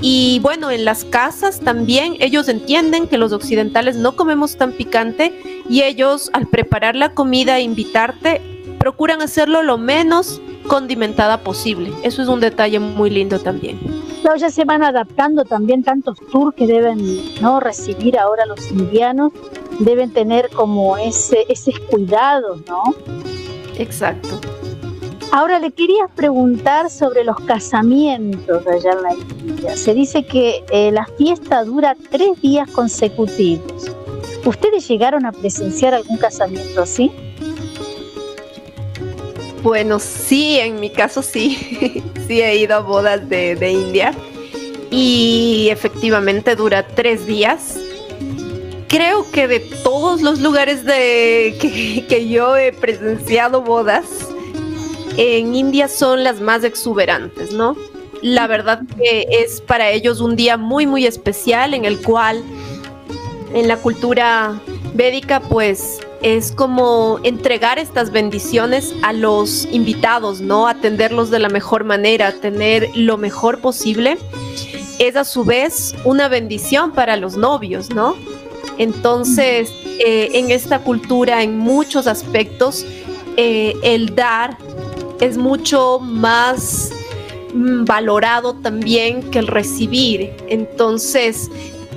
[0.00, 5.32] y bueno, en las casas también ellos entienden que los occidentales no comemos tan picante
[5.68, 8.57] y ellos al preparar la comida e invitarte
[8.88, 11.92] procuran hacerlo lo menos condimentada posible.
[12.04, 13.78] Eso es un detalle muy lindo también.
[14.38, 16.98] ya se van adaptando también tantos tours que deben
[17.42, 19.34] no recibir ahora los indianos,
[19.80, 22.82] deben tener como ese, ese cuidado, ¿no?
[23.76, 24.40] Exacto.
[25.32, 29.76] Ahora le quería preguntar sobre los casamientos allá en la India.
[29.76, 33.92] Se dice que eh, la fiesta dura tres días consecutivos.
[34.46, 37.12] ¿Ustedes llegaron a presenciar algún casamiento así?
[39.62, 42.02] Bueno, sí, en mi caso sí.
[42.26, 44.14] sí he ido a bodas de, India.
[44.90, 47.78] Y efectivamente dura tres días.
[48.88, 54.04] Creo que de todos los lugares de que yo he presenciado bodas,
[55.16, 57.76] en India son las más exuberantes, ¿no?
[58.22, 62.42] La verdad que es para ellos un día muy, muy especial en el cual
[63.52, 64.60] en la cultura
[64.94, 70.66] védica pues es como entregar estas bendiciones a los invitados, ¿no?
[70.66, 74.18] Atenderlos de la mejor manera, tener lo mejor posible.
[74.98, 78.16] Es a su vez una bendición para los novios, ¿no?
[78.78, 82.84] Entonces, eh, en esta cultura, en muchos aspectos,
[83.36, 84.58] eh, el dar
[85.20, 86.90] es mucho más
[87.54, 90.32] mm, valorado también que el recibir.
[90.48, 91.48] Entonces,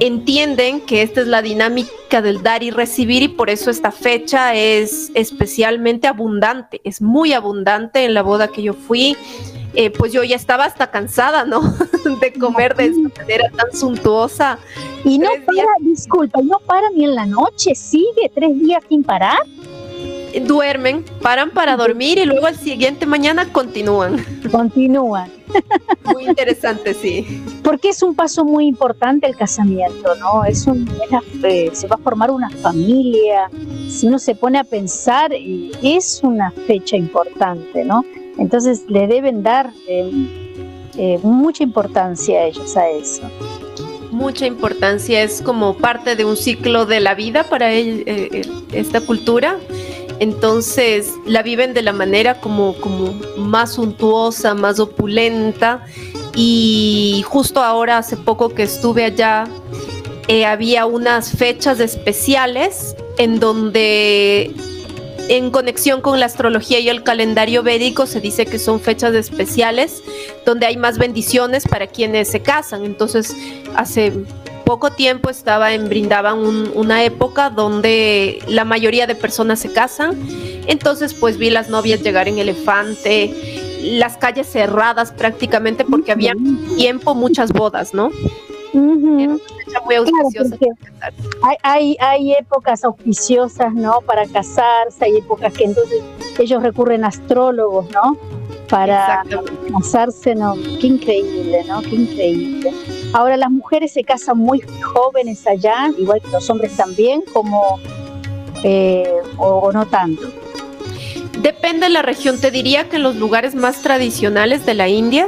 [0.02, 4.56] entienden que esta es la dinámica del dar y recibir y por eso esta fecha
[4.56, 9.16] es especialmente abundante, es muy abundante en la boda que yo fui.
[9.74, 11.62] Eh, pues yo ya estaba hasta cansada, ¿no?
[12.20, 14.60] de comer de esta manera tan suntuosa.
[15.06, 19.40] Y no para, disculpa, no para ni en la noche, sigue tres días sin parar
[20.40, 24.26] duermen, paran para dormir y luego al siguiente mañana continúan.
[24.50, 25.30] Continúan.
[26.06, 27.44] Muy interesante, sí.
[27.64, 30.44] Porque es un paso muy importante el casamiento, ¿no?
[30.46, 30.90] Es un,
[31.44, 33.50] eh, se va a formar una familia.
[33.90, 38.04] Si uno se pone a pensar, eh, es una fecha importante, ¿no?
[38.38, 43.24] Entonces le deben dar eh, mucha importancia a ellos a eso
[44.12, 49.58] mucha importancia, es como parte de un ciclo de la vida para esta cultura
[50.22, 55.84] entonces la viven de la manera como, como más suntuosa, más opulenta.
[56.36, 59.46] Y justo ahora, hace poco que estuve allá,
[60.28, 64.52] eh, había unas fechas especiales en donde
[65.28, 70.04] en conexión con la astrología y el calendario védico se dice que son fechas especiales
[70.46, 72.86] donde hay más bendiciones para quienes se casan.
[72.86, 73.36] Entonces,
[73.76, 74.14] hace
[74.72, 76.38] poco tiempo estaba en Brindaban
[76.76, 80.18] una época donde la mayoría de personas se casan.
[80.66, 83.34] Entonces, pues vi las novias llegar en elefante,
[83.82, 86.36] las calles cerradas prácticamente porque había
[86.78, 88.12] tiempo muchas bodas, ¿no?
[89.84, 89.96] muy
[91.44, 94.00] hay, hay, hay, épocas auspiciosas, ¿no?
[94.00, 96.02] Para casarse, hay épocas que entonces
[96.40, 98.18] ellos recurren a astrólogos, ¿no?
[98.72, 99.24] Para
[99.72, 100.56] casarse, ¿no?
[100.80, 101.82] Qué increíble, ¿no?
[101.82, 102.72] Qué increíble.
[103.14, 107.80] Ahora las mujeres se casan muy jóvenes allá, igual que los hombres también, como
[108.64, 110.24] eh, o, no tanto.
[111.42, 112.40] Depende de la región.
[112.40, 115.28] Te diría que en los lugares más tradicionales de la India,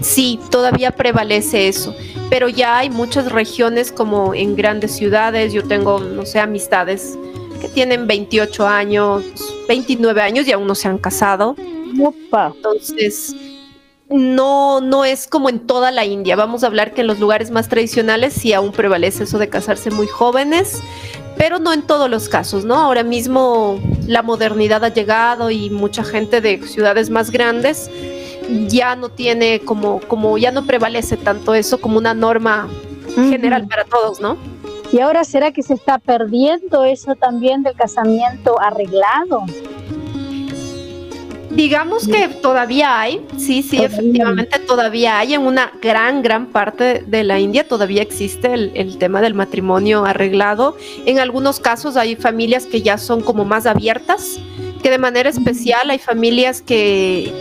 [0.00, 1.94] sí, todavía prevalece eso.
[2.30, 5.52] Pero ya hay muchas regiones como en grandes ciudades.
[5.52, 7.18] Yo tengo, no sé, amistades
[7.60, 9.24] que tienen 28 años,
[9.68, 11.56] 29 años y aún no se han casado.
[11.98, 12.52] Opa.
[12.54, 13.34] Entonces,
[14.10, 16.36] no, no es como en toda la India.
[16.36, 19.90] Vamos a hablar que en los lugares más tradicionales sí aún prevalece eso de casarse
[19.90, 20.82] muy jóvenes,
[21.36, 22.74] pero no en todos los casos, ¿no?
[22.74, 27.90] Ahora mismo la modernidad ha llegado y mucha gente de ciudades más grandes
[28.66, 32.68] ya no tiene como, como ya no prevalece tanto eso como una norma
[33.14, 34.36] general para todos, ¿no?
[34.92, 39.44] Y ahora será que se está perdiendo eso también del casamiento arreglado.
[41.50, 47.24] Digamos que todavía hay, sí, sí, efectivamente todavía hay en una gran, gran parte de
[47.24, 50.76] la India, todavía existe el, tema del matrimonio arreglado.
[51.06, 54.38] En algunos casos hay familias que ya son como más abiertas,
[54.80, 57.32] que de manera especial hay familias que,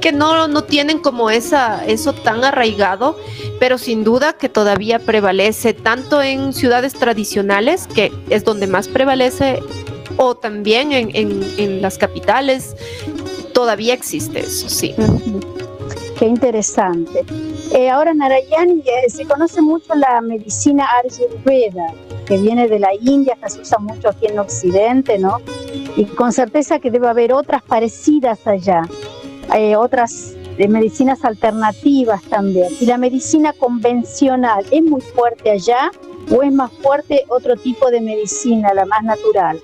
[0.00, 3.18] que no, no tienen como esa, eso tan arraigado,
[3.58, 9.60] pero sin duda que todavía prevalece tanto en ciudades tradicionales, que es donde más prevalece
[10.16, 12.76] o también en, en, las capitales
[13.54, 14.94] todavía existe eso, sí.
[16.18, 17.24] Qué interesante.
[17.72, 21.94] Eh, ahora, Narayani, eh, se conoce mucho la medicina ayurveda,
[22.26, 25.38] que viene de la India, que se usa mucho aquí en Occidente, ¿no?
[25.96, 28.82] Y con certeza que debe haber otras parecidas allá,
[29.54, 32.68] eh, otras de medicinas alternativas también.
[32.80, 35.90] ¿Y la medicina convencional es muy fuerte allá
[36.30, 39.60] o es más fuerte otro tipo de medicina, la más natural?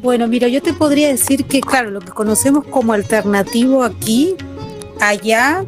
[0.00, 4.36] Bueno, mira, yo te podría decir que, claro, lo que conocemos como alternativo aquí,
[5.00, 5.64] allá,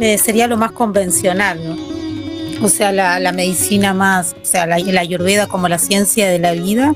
[0.00, 1.76] eh, sería lo más convencional, ¿no?
[2.64, 6.52] O sea, la, medicina más, o sea, la, la, ayurveda como la ciencia de la
[6.52, 6.94] vida,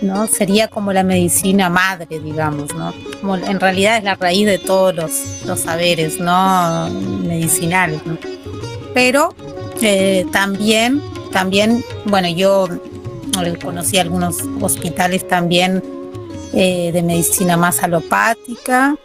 [0.00, 0.26] ¿no?
[0.28, 2.94] Sería como la medicina madre, digamos, ¿no?
[3.36, 6.88] En realidad es la raíz de todos los, saberes, ¿no?
[7.22, 8.16] Medicinales, ¿no?
[8.94, 9.34] Pero
[9.82, 12.66] eh, también, también, bueno, yo
[13.58, 15.82] conocí algunos hospitales también
[16.52, 18.96] eh, de medicina más alopática.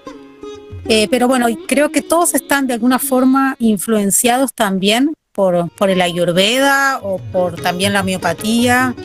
[0.87, 6.99] Eh, pero bueno, creo que todos están de alguna forma influenciados también por, el ayurveda
[7.01, 8.95] o por también la homeopatía,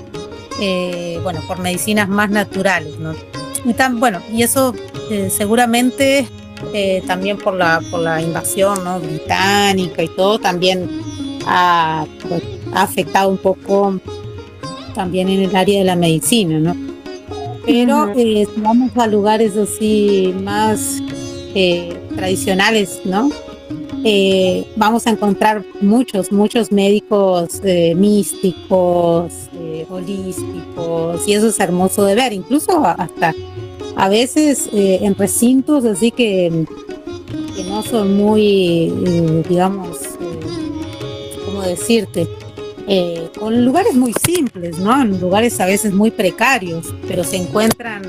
[0.60, 2.94] eh, bueno, por medicinas más naturales.
[3.64, 4.74] Y tan, bueno, y eso
[5.30, 6.28] seguramente
[7.06, 10.88] también por la, por la invasión británica y todo, también
[11.46, 12.42] ha, pues,
[12.74, 13.98] ha afectado un poco
[14.94, 16.76] también en el área de la medicina, ¿no?
[17.66, 21.00] Pero eh, si vamos a lugares así más
[21.54, 23.30] eh, tradicionales, ¿no?
[24.02, 32.04] eh, vamos a encontrar muchos, muchos médicos eh, místicos, eh, holísticos, y eso es hermoso
[32.04, 33.34] de ver, incluso hasta
[33.96, 36.64] a veces en recintos así que,
[37.54, 38.90] que no son muy,
[39.48, 39.98] digamos,
[41.44, 42.26] ¿cómo decirte?
[43.38, 45.02] Con lugares muy simples, ¿no?
[45.02, 48.02] En lugares a veces muy precarios, pero se encuentran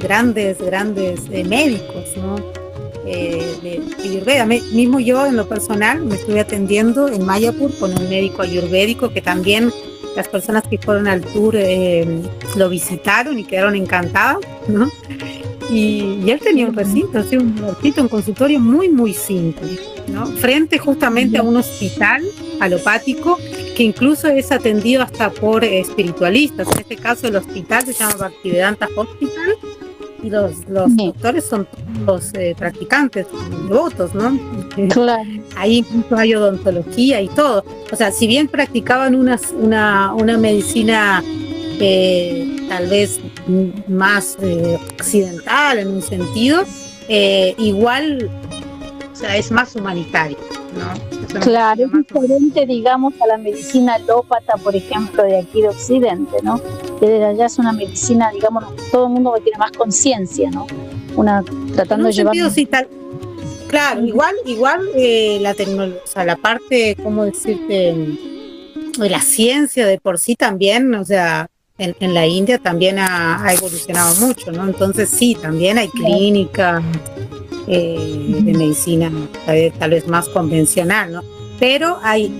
[0.00, 2.36] grandes, grandes médicos, ¿no?
[3.08, 4.46] eh, de Ayurveda.
[4.46, 9.22] mismo yo en lo personal me estuve atendiendo en Mayapur con un médico ayurvédico que
[9.22, 9.72] también
[10.14, 12.22] las personas que fueron al tour eh,
[12.56, 14.88] lo visitaron y quedaron encantadas, ¿no?
[15.70, 20.26] Y, él tenía un recinto, así un recinto, un consultorio muy, muy simple, ¿no?
[20.26, 22.22] Frente justamente a un hospital
[22.60, 23.38] alopático
[23.78, 26.66] que incluso es atendido hasta por espiritualistas.
[26.72, 29.54] En este caso el hospital se llama Bhaktivedanta Hospital
[30.20, 31.68] y los, los doctores son
[32.04, 33.28] los eh, practicantes,
[33.68, 34.36] devotos, ¿no?
[34.88, 35.22] Claro.
[35.56, 37.64] Ahí incluso hay odontología y todo.
[37.92, 41.22] O sea, si bien practicaban una, una, una medicina
[41.78, 43.20] eh, tal vez
[43.86, 46.64] más eh, occidental en un sentido,
[47.58, 48.28] igual,
[49.12, 50.36] o sea, es más humanitario,
[50.78, 51.40] ¿no?
[51.40, 56.60] claro, es diferente, digamos, a la medicina alópata, por ejemplo, de aquí de Occidente, ¿no?
[57.00, 60.66] desde allá es una medicina, digamos, todo el mundo tiene más conciencia, ¿no?
[61.16, 62.34] Una tratando de llevar.
[63.68, 68.16] claro, igual, igual eh, la tecnología, o sea, la parte, ¿cómo decirte?
[68.98, 71.48] De la ciencia de por sí también, o sea,
[71.78, 74.66] en, la India también ha, evolucionado mucho, ¿no?
[74.66, 76.82] Entonces sí, también hay clínicas
[77.66, 79.10] eh, de medicina
[79.78, 81.22] tal vez más convencional, ¿no?
[81.60, 82.32] Pero hay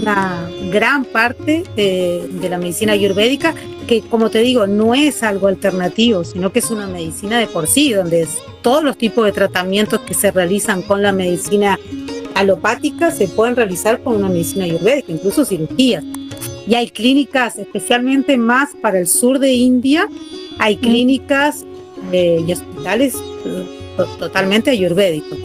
[0.00, 3.54] una, gran parte de, la medicina ayurvédica
[3.86, 7.66] que, como te digo, no es algo alternativo, sino que es una medicina de por
[7.66, 8.28] sí, donde
[8.62, 11.78] todos los tipos de tratamientos que se realizan con la medicina
[12.34, 16.04] alopática se pueden realizar con una medicina ayurvédica, incluso cirugías.
[16.68, 20.06] Y hay clínicas, especialmente más para el sur de India,
[20.58, 20.80] hay mm.
[20.80, 21.64] clínicas
[22.12, 23.16] eh, y hospitales
[24.18, 25.38] totalmente ayurvédicos.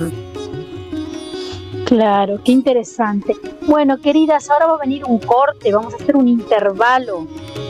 [1.86, 3.36] Claro, qué interesante.
[3.62, 7.26] Bueno, queridas, ahora va a venir un corte, vamos a hacer un intervalo,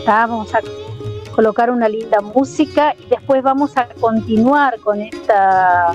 [0.08, 0.60] vamos a
[1.36, 5.93] colocar una linda música y después vamos a continuar con esta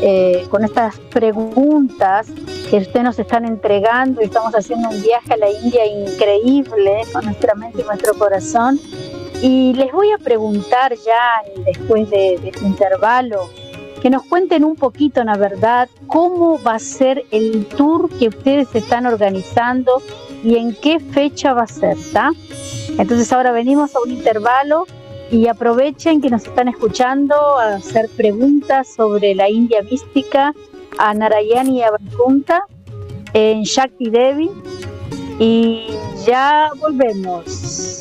[0.00, 2.26] eh, con estas preguntas
[2.70, 7.24] que ustedes nos están entregando y estamos haciendo un viaje a la India increíble con
[7.24, 8.78] nuestra mente y nuestro corazón.
[9.42, 13.48] Y les voy a preguntar ya después de, de este intervalo,
[14.00, 18.74] que nos cuenten un poquito, la verdad, cómo va a ser el tour que ustedes
[18.74, 20.02] están organizando
[20.42, 22.30] y en qué fecha va a ser, ¿está?
[22.98, 24.86] Entonces ahora venimos a un intervalo
[25.30, 30.54] y aprovechen que nos están escuchando a hacer preguntas sobre la India mística
[30.98, 31.90] a Narayani y a
[33.34, 34.50] en Shakti Devi
[35.38, 35.88] y
[36.26, 38.00] ya volvemos.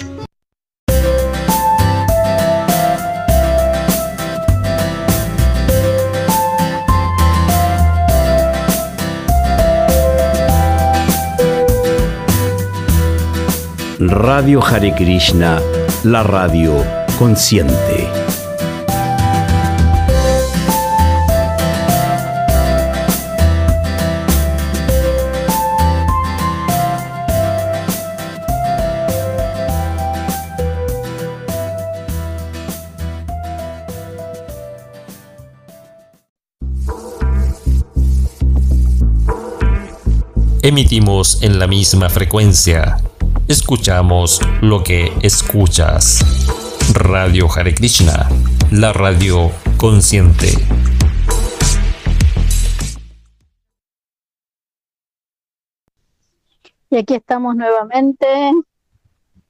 [13.99, 15.59] Radio Hare Krishna,
[16.03, 18.07] la radio consciente.
[40.61, 42.97] Emitimos en la misma frecuencia
[43.47, 46.66] escuchamos lo que escuchas.
[46.93, 48.29] Radio Hare Krishna,
[48.71, 50.47] la radio consciente.
[56.89, 58.27] Y aquí estamos nuevamente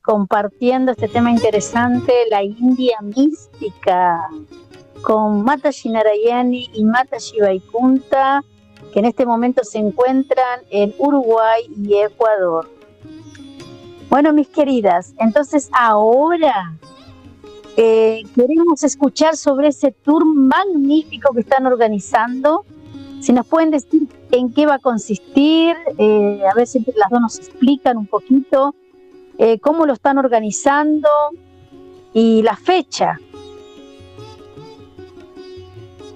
[0.02, 4.28] compartiendo este tema interesante, la India mística,
[5.04, 8.42] con Mata Shinarayani y Mata Shivaikunta,
[8.92, 12.70] que en este momento se encuentran en Uruguay y Ecuador.
[14.10, 16.74] Bueno, mis queridas, entonces ahora
[17.80, 22.66] eh, queremos escuchar sobre ese tour magnífico que están organizando.
[23.22, 27.22] Si nos pueden decir en qué va a consistir, eh, a ver si las dos
[27.22, 28.74] nos explican un poquito
[29.38, 31.08] eh, cómo lo están organizando
[32.14, 33.20] y la fecha.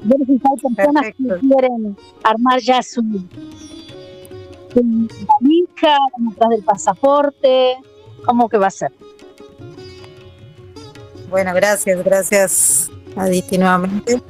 [0.02, 3.04] Ver si hay personas que quieren armar ya su,
[5.42, 5.96] hija,
[6.32, 7.76] atrás del pasaporte,
[8.26, 8.92] ¿cómo que va a ser?
[11.32, 14.22] Bueno, gracias, gracias Aditi nuevamente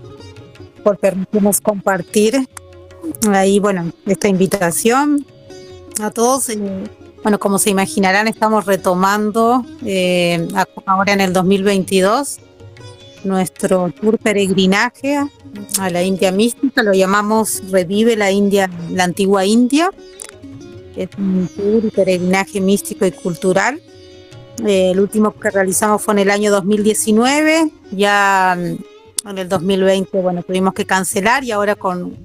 [0.84, 2.47] por permitirnos compartir
[3.28, 5.26] ahí, bueno, esta invitación
[5.99, 6.52] a todos.
[7.24, 10.47] Bueno, como se imaginarán, estamos retomando eh,
[10.86, 12.39] ahora en el 2022
[13.24, 15.18] nuestro tour peregrinaje
[15.80, 19.89] a la India mística, lo llamamos Revive la India, la antigua India.
[20.95, 23.82] Es un tour peregrinaje místico y cultural.
[24.66, 28.56] Eh, el último que realizamos fue en el año 2019, ya
[29.26, 32.18] en el 2020, bueno, tuvimos que cancelar y ahora con,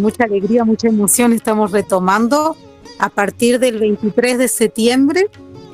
[0.00, 2.56] mucha alegría, mucha emoción estamos retomando
[2.98, 5.26] a partir del 23 de septiembre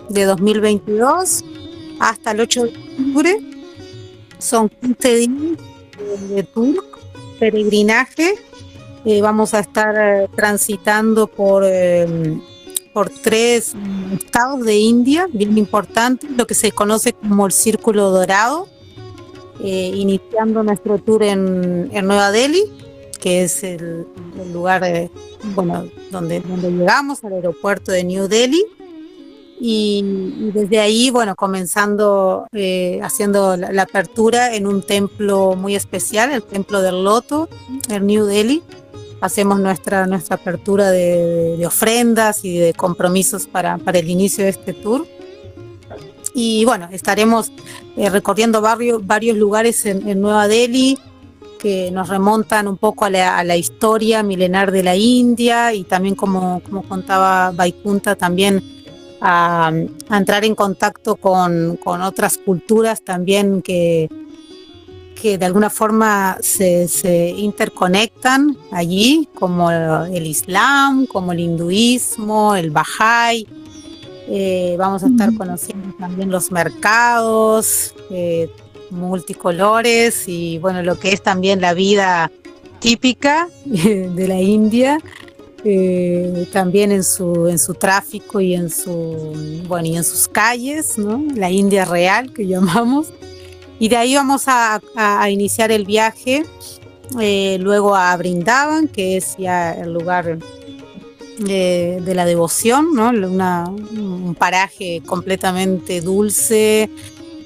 [0.08, 1.44] de 2022
[1.98, 3.40] hasta el 8 de octubre.
[4.38, 5.30] Son 15 días
[6.30, 6.84] de tour,
[7.38, 8.34] peregrinaje.
[9.04, 12.40] Eh, vamos a estar eh, transitando por, em,
[12.92, 13.74] por tres
[14.12, 18.68] estados de India, bien importantes, lo que se conoce como el Círculo Dorado,
[19.62, 22.64] eh, iniciando nuestro tour en, en Nueva Delhi
[23.20, 24.06] que es el,
[24.52, 25.10] lugar de,
[25.54, 28.64] bueno, donde, donde llegamos, al aeropuerto de New Delhi.
[29.62, 36.42] Y, desde ahí, bueno, comenzando eh, haciendo la, apertura en un templo muy especial, el
[36.42, 37.48] templo del Loto,
[37.90, 38.62] en New Delhi.
[39.20, 44.72] Hacemos nuestra, nuestra apertura de, ofrendas y de compromisos para, para, el inicio de este
[44.72, 45.06] tour.
[46.34, 47.52] Y bueno, estaremos
[47.96, 50.98] eh, recorriendo varios, varios lugares en, en Nueva Delhi,
[51.60, 56.60] que nos remontan un poco a la, historia milenar de la India y también como,
[56.60, 58.62] como contaba Vaikunta también
[59.20, 59.70] a,
[60.10, 64.08] entrar en contacto con, otras culturas también que,
[65.20, 73.46] que de alguna forma se, interconectan allí, como el Islam, como el hinduismo, el Bahá'í.
[74.32, 78.48] Eh, vamos a estar conociendo también los mercados, eh,
[78.90, 82.30] multicolores y bueno, lo que es también la vida
[82.78, 84.98] típica de la India,
[85.64, 90.96] eh, también en su, en su tráfico y en su bueno y en sus calles,
[90.96, 91.22] ¿no?
[91.34, 93.08] La India real que llamamos.
[93.80, 94.78] Y de ahí vamos a,
[95.30, 96.44] iniciar el viaje
[97.18, 100.38] eh, luego a Brindavan, que es ya el lugar
[101.48, 103.08] eh, de la devoción, ¿no?
[103.08, 106.90] un paraje completamente dulce,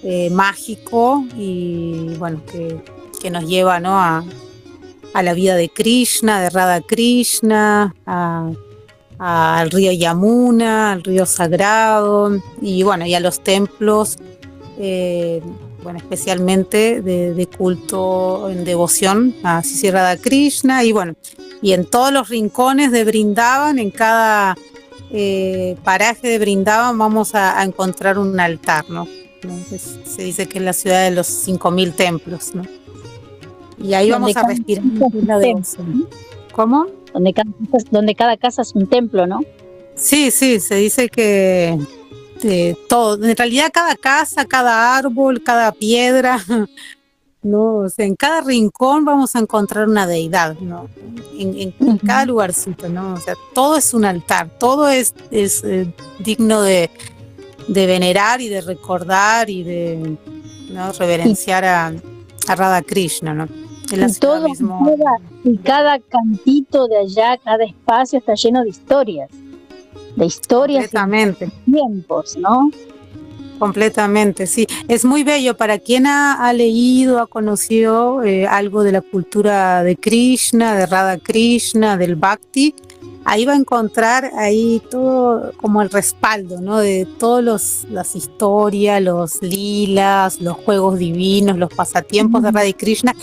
[0.03, 3.97] eh, mágico y bueno, que, nos lleva ¿no?
[3.97, 4.25] a,
[5.15, 7.95] la vida de Krishna, de Radha Krishna,
[9.19, 14.19] al río Yamuna, al río sagrado y bueno, y a los templos,
[15.85, 21.15] bueno, especialmente de, culto en devoción a Sisi Radha Krishna y bueno,
[21.63, 24.57] y en todos los rincones de Brindaban, en cada
[25.13, 29.07] eh, paraje de Brindaban vamos a, a encontrar un altar, ¿no?
[29.79, 32.63] se dice que es la ciudad de los 5.000 templos, ¿no?
[33.79, 34.85] Y ahí vamos a respirar
[35.27, 35.39] la
[36.53, 36.87] ¿Cómo?
[37.13, 37.51] Donde cada,
[37.91, 39.41] donde cada casa es un templo, ¿no?
[39.97, 41.79] Sí, sí, se dice que
[42.89, 46.39] todo, en realidad cada casa, cada árbol, cada piedra,
[47.43, 50.89] no, en cada rincón vamos a encontrar una deidad, ¿no?
[51.39, 53.15] En, cada lugarcito, ¿no?
[53.15, 56.91] O sea, todo es un altar, todo es, es eh, digno de,
[57.69, 60.17] de venerar y de recordar y de
[60.99, 61.93] reverenciar a,
[62.49, 63.49] a Radha Krishna, ¿no?
[63.93, 64.47] y, todo,
[65.45, 69.31] y cada cantito de allá, cada espacio está lleno de historias,
[70.17, 72.71] de historias y tiempos, ¿no?
[73.59, 74.67] Completamente, sí.
[74.89, 79.97] Es muy bello para quien ha, leído, ha conocido eh, algo de la cultura de
[79.97, 82.75] Krishna, de Radha Krishna, del Bhakti
[83.25, 86.79] ahí va a encontrar ahí todo como el respaldo, ¿no?
[86.79, 93.15] De todas las historias, los lilas, los juegos divinos, los pasatiempos de Radha Krishna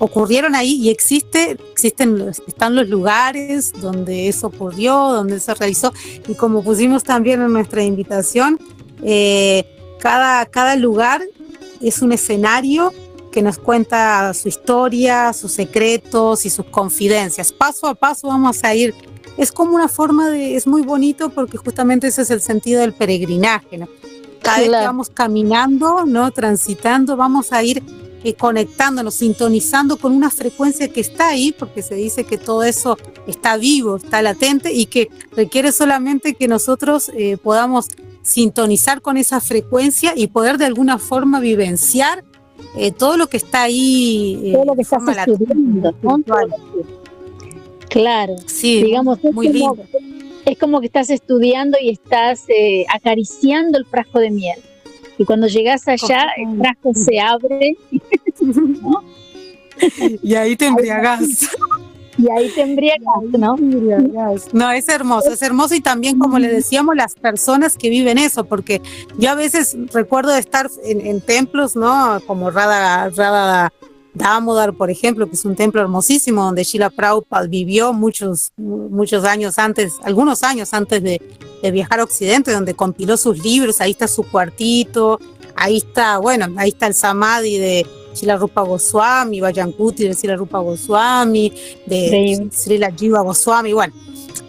[0.00, 5.92] ocurrieron ahí y existe, existen, están los lugares donde eso ocurrió, donde se realizó
[6.26, 8.58] y como pusimos también en nuestra invitación,
[9.02, 9.64] eh,
[10.00, 11.22] cada, cada lugar
[11.80, 12.92] es un escenario
[13.30, 17.52] que nos cuenta su historia, sus secretos y sus confidencias.
[17.52, 18.94] Paso a paso vamos a ir
[19.36, 22.92] es como una forma de, es muy bonito porque justamente ese es el sentido del
[22.92, 23.88] peregrinaje, ¿no?
[24.42, 26.30] Cada vez que vamos caminando, ¿no?
[26.30, 27.82] Transitando, vamos a ir
[28.24, 32.96] eh, conectándonos, sintonizando con una frecuencia que está ahí, porque se dice que todo eso
[33.26, 37.88] está vivo, está latente y que requiere solamente que nosotros eh, podamos
[38.22, 42.24] sintonizar con esa frecuencia y poder de alguna forma vivenciar
[42.76, 44.52] eh, todo lo que está ahí.
[44.52, 45.94] todo lo que está sucediendo,
[47.88, 49.88] Claro, sí, digamos, es muy como, lindo.
[50.46, 54.58] Es como que estás estudiando y estás eh, acariciando el frasco de miel.
[55.20, 57.76] Y cuando llegas allá, el frasco se abre.
[60.22, 61.50] Y ahí te embriagas.
[62.16, 62.94] Y ahí tendría
[63.38, 63.56] ¿no?
[64.54, 68.44] No, es hermoso, es hermoso y también, como le decíamos, las personas que viven eso,
[68.44, 68.80] porque
[69.18, 72.18] yo a veces recuerdo de estar en, templos, ¿no?
[72.26, 73.72] Como Radha, Radha
[74.14, 79.58] Damodar, por ejemplo, que es un templo hermosísimo donde Sheila Prabhupada vivió muchos, muchos años
[79.58, 81.20] antes, algunos años antes de,
[81.70, 85.20] viajar a Occidente, donde compiló sus libros, ahí está su cuartito,
[85.54, 90.58] ahí está, bueno, ahí está el Samadhi de Shila Rupa Goswami, Vayankuti de Shila Rupa
[90.58, 91.52] Goswami,
[91.86, 93.92] de Srila Jiva Goswami, bueno.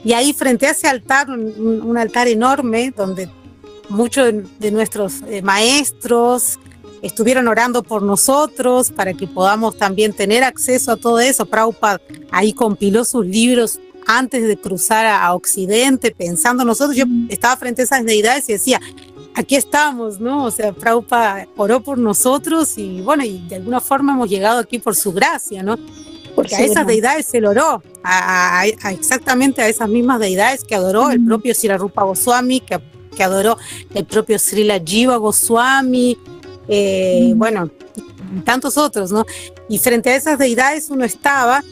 [0.03, 3.29] Y ahí frente a ese altar, un, altar enorme donde
[3.89, 6.59] muchos de, nuestros eh, maestros
[7.01, 11.45] estuvieron orando por nosotros para que podamos también tener acceso a todo eso.
[11.45, 16.95] Prabhupada ahí compiló sus libros antes de cruzar a, Occidente, pensando nosotros.
[16.95, 18.79] Yo estaba frente a esas deidades y decía,
[19.35, 20.45] aquí estamos, ¿no?
[20.45, 24.79] O sea, Prabhupada oró por nosotros y bueno, y de alguna forma hemos llegado aquí
[24.79, 25.77] por su gracia, ¿no?
[26.35, 31.23] Porque a esas deidades se oró, a, exactamente a esas mismas deidades que adoró el
[31.25, 32.79] propio Sri Rupa Goswami, que,
[33.15, 33.57] que adoró
[33.93, 36.17] el propio Srila Jiva Goswami,
[36.67, 37.69] eh, bueno,
[38.45, 39.25] tantos otros, ¿no?
[39.69, 41.63] Y frente a esas deidades uno estaba,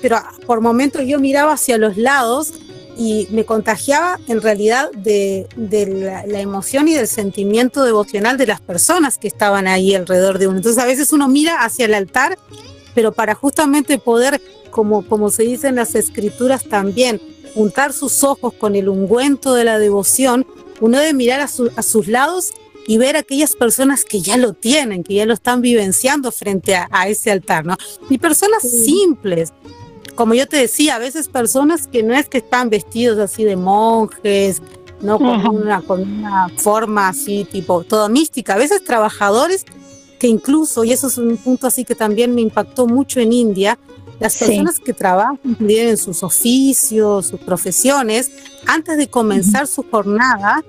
[0.00, 2.52] pero por momentos yo miraba hacia los lados
[2.96, 9.18] y me contagiaba en realidad de, la, emoción y del sentimiento devocional de las personas
[9.18, 10.56] que estaban ahí alrededor de uno.
[10.56, 12.36] Entonces a veces uno mira hacia el altar,
[12.94, 17.20] pero para justamente poder, como, como se dice en las escrituras también,
[17.54, 20.44] juntar sus ojos con el ungüento de la devoción,
[20.80, 22.52] uno debe mirar a, a sus lados
[22.88, 26.74] y ver a aquellas personas que ya lo tienen, que ya lo están vivenciando frente
[26.74, 27.76] a, ese altar, ¿no?
[28.08, 29.52] Y personas simples,
[30.14, 33.56] como yo te decía, a veces personas que no es que están vestidos así de
[33.56, 34.62] monjes,
[35.02, 39.66] no con una, con una forma así tipo todo mística, a veces trabajadores
[40.18, 43.78] que incluso, y eso es un punto así que también me impactó mucho en India,
[44.18, 48.30] las personas que trabajan en sus oficios, sus profesiones,
[48.66, 50.64] antes de comenzar su jornada,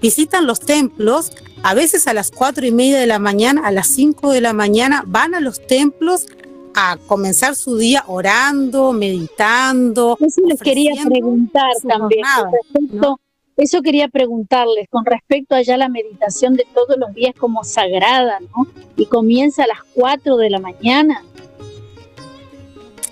[0.00, 1.32] visitan los templos,
[1.64, 4.52] a veces a las cuatro y media de la mañana, a las cinco de la
[4.52, 6.26] mañana, van a los templos
[6.74, 10.18] a comenzar su día orando, meditando.
[10.20, 12.22] Eso les quería preguntar también.
[13.56, 18.66] Eso quería preguntarles con respecto a la meditación de todos los días como sagrada, ¿no?
[18.96, 21.22] Y comienza a las 4 de la mañana.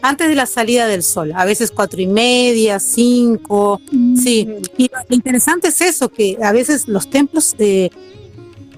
[0.03, 3.81] Antes de la salida del sol, a veces cuatro y media, cinco,
[4.17, 4.47] sí.
[4.47, 4.63] Mm.
[4.77, 7.89] Y lo interesante es eso, que a veces los templos eh,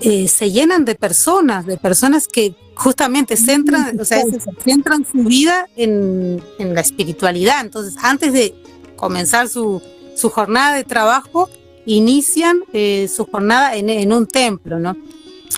[0.01, 4.23] eh, se llenan de personas, de personas que justamente centran, o sea,
[4.63, 7.61] centran su vida en, la espiritualidad.
[7.61, 8.55] Entonces, antes de
[8.97, 9.81] comenzar su,
[10.17, 11.49] su jornada de trabajo,
[11.87, 14.97] inician eh, su jornada en, un templo, ¿no?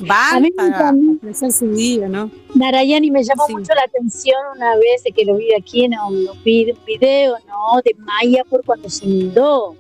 [0.03, 2.31] Van para empezar su día, ¿no?
[2.55, 6.29] Narayani me llamó mucho la atención una vez de que lo vi aquí en un,
[6.45, 7.81] video, ¿no?
[7.83, 9.75] De Maya por cuando se inundó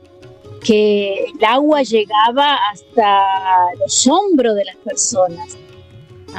[0.66, 3.24] que el agua llegaba hasta
[3.78, 5.56] los hombros de las personas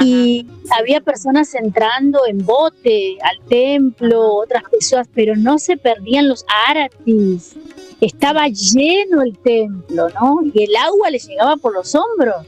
[0.02, 0.46] y
[0.78, 7.56] había personas entrando en bote al templo, otras personas, pero no se perdían los aratis.
[8.00, 10.42] Estaba lleno el templo, ¿no?
[10.54, 12.46] Y el agua les llegaba por los hombros.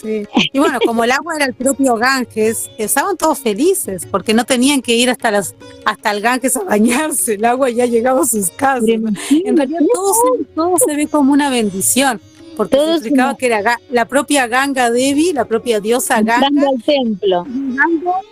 [0.00, 0.26] Sí.
[0.52, 4.80] Y bueno, como el agua era el propio Ganges, estaban todos felices porque no tenían
[4.80, 8.50] que ir hasta las hasta el Ganges a bañarse, el agua ya llegaba a sus
[8.50, 8.88] casas.
[8.88, 10.14] En realidad todo
[10.54, 12.20] todo se ve como una bendición
[12.58, 17.46] porque se explicaba que era la propia Ganga Devi, la propia diosa Ganga, al templo,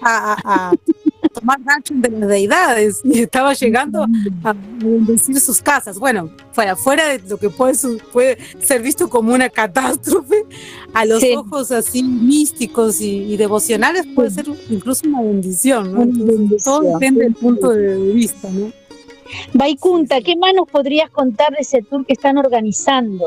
[0.02, 0.72] a,
[1.28, 4.06] tomar rancho de las deidades y estaba llegando
[4.44, 5.98] a bendecir sus casas.
[5.98, 7.74] Bueno, fuera, fuera de lo que puede,
[8.12, 10.44] puede ser visto como una catástrofe,
[10.94, 16.58] a los ojos así místicos y, devocionales puede ser incluso una bendición, ¿no?
[16.64, 18.72] todo depende del punto de vista, ¿no?
[19.52, 23.26] Vaikunta, ¿qué más nos podrías contar de ese tour que están organizando?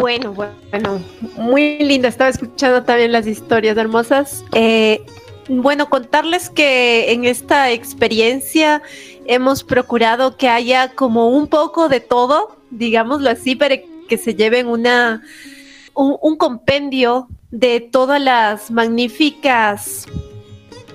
[0.00, 1.00] Bueno, bueno,
[1.36, 2.08] muy linda.
[2.08, 4.44] Estaba escuchando también las historias hermosas.
[4.52, 5.00] Eh,
[5.48, 8.82] bueno, contarles que en esta experiencia
[9.26, 13.76] hemos procurado que haya como un poco de todo, digámoslo así, para
[14.08, 15.22] que se lleven una
[15.94, 20.06] un, compendio de todas las magníficas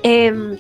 [0.04, 0.58] em,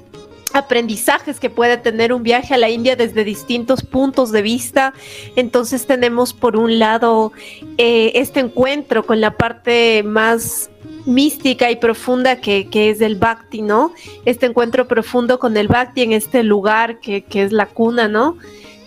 [0.54, 4.94] aprendizajes que puede tener un viaje a la India desde distintos puntos de vista.
[5.36, 7.34] Entonces tenemos por un lado
[7.78, 10.70] eh, este encuentro con la parte más
[11.06, 13.94] mística y profunda que, es el Bhakti, ¿no?
[14.26, 18.38] Este encuentro profundo con el Bhakti en este lugar que, que es la cuna, ¿no?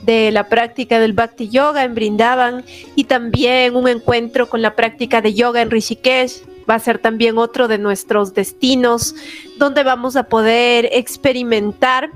[0.03, 2.65] de la práctica del Bhakti Yoga en Brindavan
[2.95, 7.39] y también un encuentro con la práctica de yoga en Rishikesh, va a ser también
[7.39, 9.15] otro de nuestros destinos
[9.57, 12.11] donde vamos a poder experimentar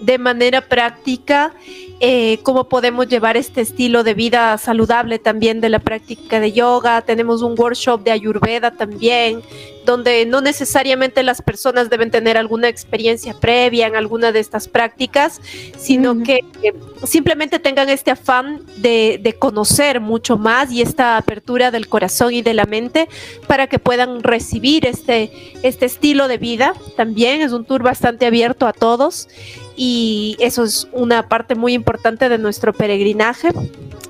[0.00, 1.54] de manera práctica
[2.00, 7.00] eh, cómo podemos llevar este estilo de vida saludable también de la práctica de yoga.
[7.02, 9.42] Tenemos un workshop de ayurveda también,
[9.86, 15.40] donde no necesariamente las personas deben tener alguna experiencia previa en alguna de estas prácticas,
[15.78, 16.74] sino que eh,
[17.06, 22.42] simplemente tengan este afán de, de, conocer mucho más y esta apertura del corazón y
[22.42, 23.08] de la mente
[23.46, 25.30] para que puedan recibir este,
[25.62, 26.74] este estilo de vida.
[26.96, 29.28] También es un tour bastante abierto a todos
[29.76, 33.50] y eso es una parte muy importante de nuestro peregrinaje.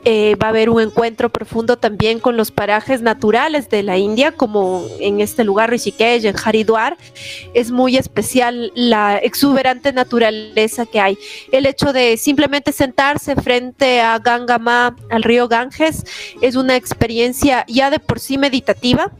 [0.07, 4.33] Eh, va a haber un encuentro profundo también con los parajes naturales de la India,
[4.33, 6.99] como en este lugar Rishikesh, en Haridwar.
[7.55, 11.19] Es muy especial la exuberante naturaleza que hay.
[11.53, 16.05] El hecho de simplemente sentarse frente a Gangama, al río Ganges,
[16.43, 19.11] es una experiencia ya de por sí meditativa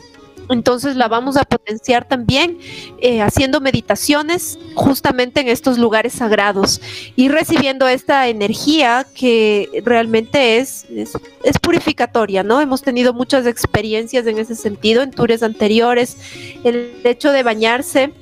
[0.49, 2.59] entonces la vamos a potenciar también
[3.01, 6.81] eh, haciendo meditaciones justamente en estos lugares sagrados
[7.17, 12.61] y recibiendo esta energía que realmente es, es, purificatoria, ¿no?
[12.61, 16.17] Hemos tenido muchas experiencias en ese sentido en tours anteriores.
[16.63, 18.13] El hecho de bañarse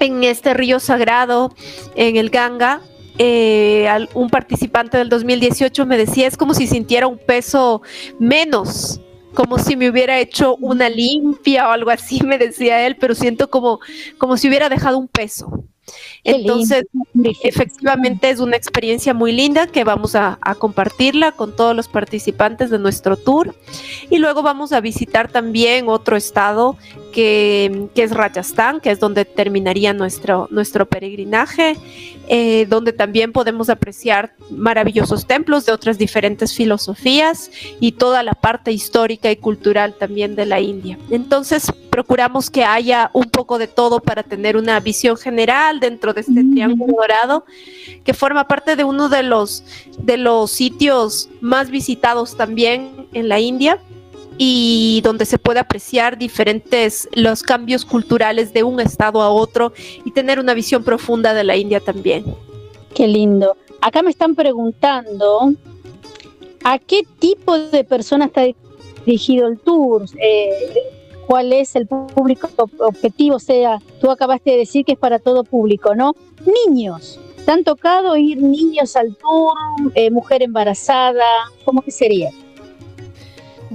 [0.00, 1.54] en este río sagrado,
[1.96, 2.80] en el Ganga,
[3.18, 7.82] eh, un participante del 2018 me decía, es como si sintiera un peso
[8.18, 9.00] menos
[9.34, 13.50] como si me hubiera hecho una limpia o algo así, me decía él, pero siento
[13.50, 13.80] como,
[14.18, 15.64] como si hubiera dejado un peso.
[16.22, 16.84] Entonces,
[17.42, 22.78] efectivamente es una experiencia muy linda que vamos a, compartirla con todos los participantes de
[22.78, 23.54] nuestro tour.
[24.08, 26.78] Y luego vamos a visitar también otro estado
[27.14, 31.76] que, es Rajasthan, que es donde terminaría nuestro, nuestro peregrinaje,
[32.26, 38.72] eh, donde también podemos apreciar maravillosos templos de otras diferentes filosofías y toda la parte
[38.72, 40.98] histórica y cultural también de la India.
[41.08, 46.22] Entonces, procuramos que haya un poco de todo para tener una visión general dentro de
[46.22, 47.44] este triángulo dorado,
[48.02, 49.62] que forma parte de uno de los,
[49.98, 53.78] de los sitios más visitados también en la India
[54.38, 59.72] y donde se puede apreciar diferentes los cambios culturales de un estado a otro
[60.04, 62.24] y tener una visión profunda de la India también.
[62.94, 63.56] Qué lindo.
[63.80, 65.52] Acá me están preguntando
[66.64, 68.42] a qué tipo de personas está
[69.04, 70.04] dirigido el tour.
[70.20, 70.74] Eh,
[71.26, 75.44] cuál es el público objetivo, o sea, tú acabaste de decir que es para todo
[75.44, 76.14] público, ¿no?
[76.66, 79.56] Niños, ¿te han tocado ir niños al tour,
[79.94, 81.24] eh, mujer embarazada?
[81.64, 82.30] ¿Cómo que sería?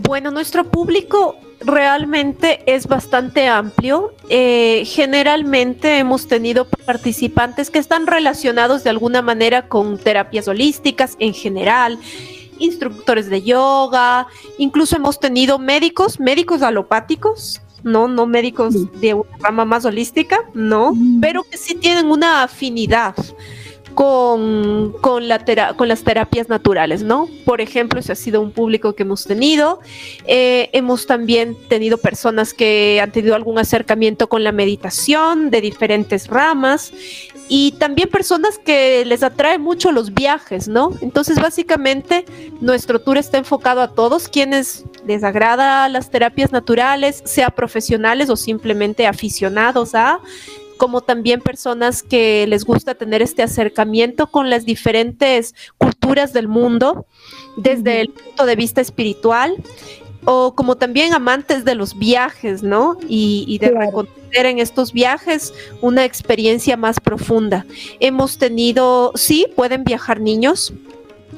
[0.02, 4.14] Bueno, nuestro público realmente es bastante amplio.
[4.30, 11.34] Eh, generalmente hemos tenido participantes que están relacionados de alguna manera con terapias holísticas en
[11.34, 12.00] general
[12.60, 14.28] instructores de yoga,
[14.58, 20.94] incluso hemos tenido médicos, médicos alopáticos, no, no médicos de una rama más holística, no,
[20.94, 21.22] mm.
[21.22, 23.16] pero que sí tienen una afinidad
[24.00, 25.44] con, con, la
[25.76, 27.28] con las terapias naturales, ¿no?
[27.44, 29.82] Por ejemplo, ese ha sido un público que hemos tenido.
[30.26, 36.28] Eh, hemos también tenido personas que han tenido algún acercamiento con la meditación de diferentes
[36.28, 36.94] ramas
[37.50, 40.94] y también personas que les atrae mucho los viajes, ¿no?
[41.02, 42.24] Entonces, básicamente,
[42.62, 48.38] nuestro tour está enfocado a todos quienes les agrada las terapias naturales, sea profesionales o
[48.38, 50.22] simplemente aficionados a
[50.80, 57.06] como también personas que les gusta tener este acercamiento con las diferentes culturas del mundo
[57.58, 59.58] desde el punto de vista espiritual
[60.24, 62.98] o como también amantes de los viajes, ¿no?
[63.10, 67.66] Y, de reconocer en estos viajes una experiencia más profunda.
[68.00, 70.74] Hemos tenido, sí, pueden viajar niños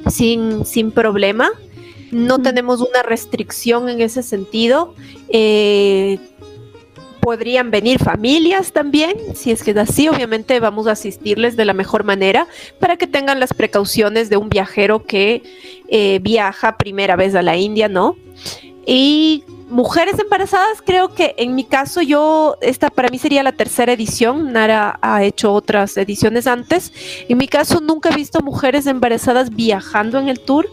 [0.08, 1.50] sin, sin problema.
[2.12, 4.94] No tenemos una restricción en ese sentido.
[5.30, 6.20] Eh,
[7.22, 11.72] podrían venir familias también, si es que es así, obviamente vamos a asistirles de la
[11.72, 12.48] mejor manera
[12.80, 15.44] para que tengan las precauciones de un viajero que
[15.86, 18.16] eh, viaja primera vez a la India, ¿no?
[18.84, 23.92] Y mujeres embarazadas, creo que en mi caso yo, esta para mí sería la tercera
[23.92, 26.92] edición, Nara ha hecho otras ediciones antes,
[27.28, 30.68] en mi caso nunca he visto mujeres embarazadas viajando en el tour,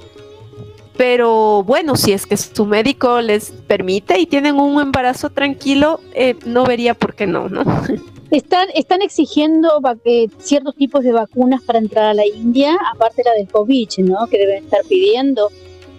[1.00, 6.36] pero bueno, si es que su médico les permite y tienen un embarazo tranquilo, eh,
[6.46, 7.64] no vería por qué no, ¿no?
[8.32, 13.30] Están, están exigiendo eh, ciertos tipos de vacunas para entrar a la India, aparte de
[13.30, 14.28] la del COVID, ¿no?
[14.28, 15.50] Que deben estar pidiendo.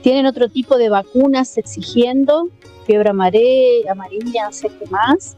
[0.03, 2.51] ¿Tienen otro tipo de vacunas exigiendo?
[2.87, 5.37] Fiebre amarilla, amarilla, no sé qué más.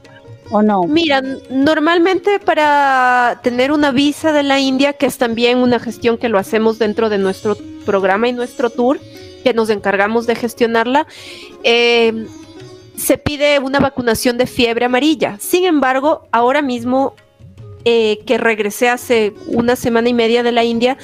[0.51, 0.83] ¿O no?
[0.83, 6.29] Mira, normalmente para tener una visa de la India, que es también una gestión que
[6.29, 7.57] lo hacemos dentro de nuestro
[7.87, 8.99] programa y nuestro tour,
[9.43, 11.07] que nos encargamos de gestionarla,
[11.65, 12.27] eh,
[12.97, 15.39] se pide una vacunación de fiebre amarilla.
[15.41, 17.15] Sin embargo, ahora mismo
[17.85, 20.99] eh, que regresé hace una semana y media de la India,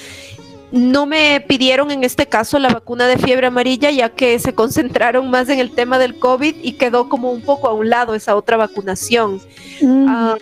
[0.70, 5.30] no me pidieron en este caso la vacuna de fiebre amarilla, ya que se concentraron
[5.30, 8.36] más en el tema del COVID y quedó como un poco a un lado esa
[8.36, 9.41] otra vacunación.
[9.80, 10.07] Mm.
[10.09, 10.36] Ah,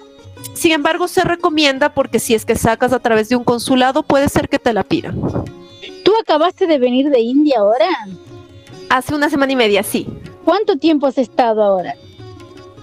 [0.54, 4.28] sin embargo, se recomienda porque si es que sacas a través de un consulado, puede
[4.28, 5.20] ser que te la pidan.
[6.06, 7.88] ¿Tú acabaste de venir de India ahora?
[8.90, 10.06] Hace una semana y media, sí.
[10.44, 11.96] ¿Cuánto tiempo has estado ahora?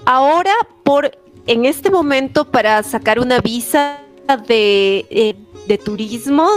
[0.04, 0.52] Ahora,
[0.84, 1.10] por
[1.48, 4.02] en este momento, para sacar una visa
[4.46, 5.36] de, eh,
[5.68, 6.50] de turismo,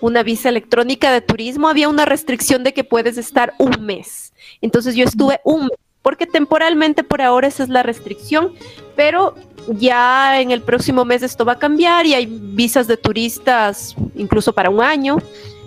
[0.00, 4.32] una visa electrónica de turismo, había una restricción de que puedes estar un mes.
[4.60, 8.54] Entonces yo estuve un mes, porque temporalmente por ahora esa es la restricción,
[8.94, 9.34] pero
[9.66, 14.52] ya en el próximo mes esto va a cambiar y hay visas de turistas incluso
[14.52, 15.18] para un año.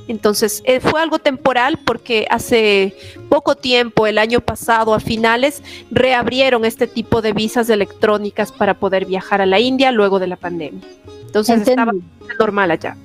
[0.10, 2.95] Entonces eh, fue algo temporal porque hace
[3.30, 9.05] poco tiempo, el año pasado a finales, reabrieron este tipo de visas electrónicas para poder
[9.05, 10.82] viajar a la India luego de la pandemia.
[11.28, 11.72] Entonces Entendí.
[11.72, 11.91] estaba
[12.39, 12.97] normal allá.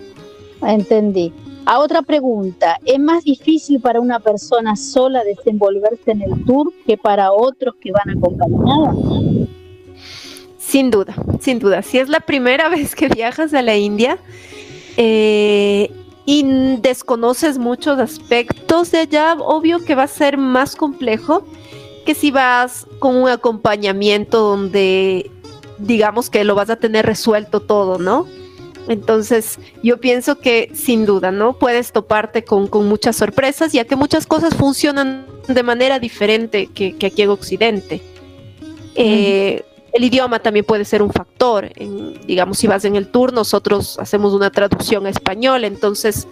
[0.63, 1.31] Entendí.
[1.67, 6.97] A otra pregunta, ¿es más difícil para una persona sola desenvolverse en el tour que
[6.97, 9.49] para otros que van acompañados?
[10.59, 11.83] Sin duda, sin duda.
[11.83, 14.19] Si es la primera vez que viajas a la India
[14.97, 15.91] eh,
[16.27, 21.47] y desconoces muchos aspectos de allá, obvio que va a ser más complejo
[22.07, 25.31] que si vas con un acompañamiento donde
[25.79, 28.27] digamos que lo vas a tener resuelto todo, ¿no?
[28.89, 31.55] Entonces, yo pienso que sin duda, ¿no?
[31.55, 36.97] Puedes toparte con, con muchas sorpresas, ya que muchas cosas funcionan de manera diferente que,
[36.97, 38.03] que aquí en Occidente.
[38.95, 39.65] Eh,
[39.95, 41.71] el idioma también puede ser un factor.
[41.77, 46.27] En- digamos, si vas en el tour, nosotros hacemos una traducción a español, entonces,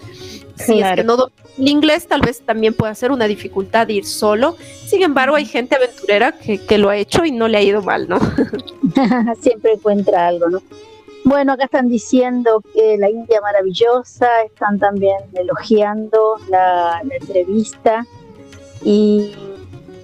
[0.57, 4.57] si es que no el inglés, tal vez también pueda ser una dificultad ir solo.
[4.87, 7.83] Sin embargo, hay gente aventurera que, que lo ha hecho y no le ha ido
[7.83, 8.19] mal, ¿no?
[9.41, 10.63] Siempre encuentra algo, ¿no?
[11.25, 18.05] Bueno, acá están diciendo que la India maravillosa, están también elogiando la, la entrevista
[18.85, 19.33] y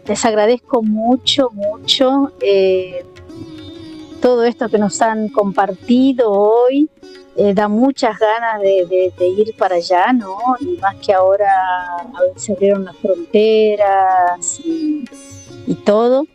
[0.07, 3.05] les agradezco mucho, mucho eh,
[4.21, 6.89] todo esto que nos han compartido hoy.
[7.37, 10.37] Eh, da muchas ganas de, ir para allá, ¿no?
[10.59, 11.53] Y más que ahora
[12.35, 15.05] se abrieron las fronteras y,
[15.85, 16.27] todo.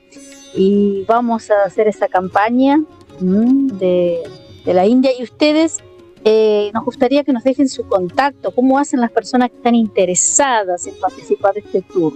[0.56, 2.82] Y vamos a hacer esa campaña
[3.20, 4.24] de,
[4.64, 5.12] de la India.
[5.18, 5.80] Y ustedes,
[6.24, 10.88] eh, nos gustaría que nos dejen su contacto, cómo hacen las personas que están interesadas
[10.88, 12.14] en participar de este tour.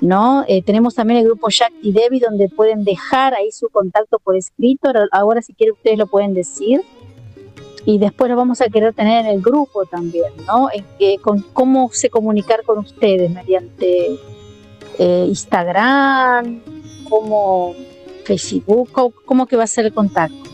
[0.00, 0.44] ¿No?
[0.48, 4.36] Eh, tenemos también el grupo Jack y Debbie donde pueden dejar ahí su contacto por
[4.36, 4.90] escrito.
[5.12, 6.80] Ahora- si quieren ustedes lo pueden decir.
[7.84, 10.68] Y después lo vamos a querer tener en el grupo también, ¿no?
[10.72, 14.18] En que- con cómo se comunicar con ustedes mediante
[14.98, 16.62] eh, Instagram,
[17.08, 17.74] como
[18.24, 20.50] Facebook, ¿cómo, cómo que va a ser el contacto?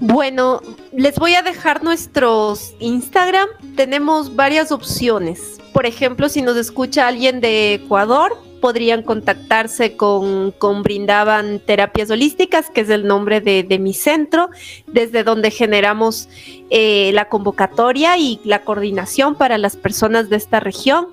[0.00, 0.60] Bueno,
[0.92, 3.48] les voy a dejar nuestros Instagram.
[3.76, 5.58] Tenemos varias opciones.
[5.72, 12.70] Por ejemplo, si nos escucha alguien de Ecuador, podrían contactarse con, con Brindaban Terapias Holísticas,
[12.70, 14.50] que es el nombre de, de mi centro,
[14.86, 16.28] desde donde generamos
[16.70, 21.08] eh, la convocatoria y la coordinación para las personas de esta región.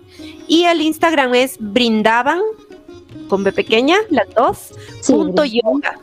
[0.48, 2.42] Y el Instagram es Brindaban,
[3.30, 4.72] con B pequeña, las dos,
[5.02, 6.00] Sí, punto yoga.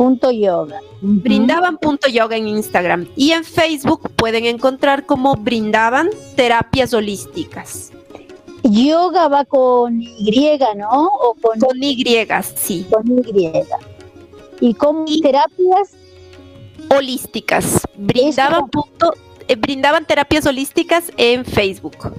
[0.00, 0.80] Punto yoga.
[1.02, 1.20] Ujú.
[1.20, 7.92] Brindaban.yoga en Instagram y en Facebook pueden encontrar como Brindaban Terapias Holísticas.
[8.62, 11.04] Yoga va con Y, ¿no?
[11.06, 12.02] O con, Con Y,
[12.56, 12.86] sí.
[12.90, 13.52] con Y.
[14.62, 15.90] Y con Y- terapias,
[16.88, 17.82] Holísticas.
[17.98, 19.12] Brindaban, punto-
[19.48, 22.10] eh, brindaban Terapias Holísticas en Facebook.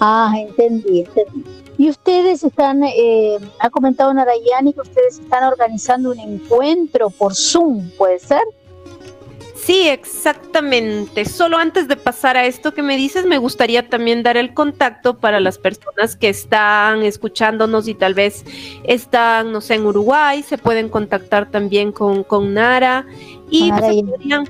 [0.00, 1.42] ah, entendí, entendí.
[1.78, 7.90] Y ustedes están, eh, ha comentado Narayani que ustedes están organizando un encuentro por Zoom,
[7.98, 8.42] ¿puede ser?
[9.66, 11.24] Sí, exactamente.
[11.24, 15.18] Solo antes de pasar a esto que me dices, me gustaría también dar el contacto
[15.18, 18.44] para las personas que están escuchándonos y tal vez
[18.84, 23.06] están, no sé, en Uruguay, se pueden contactar también con, con Nara
[23.50, 24.44] y Nara se, podrían,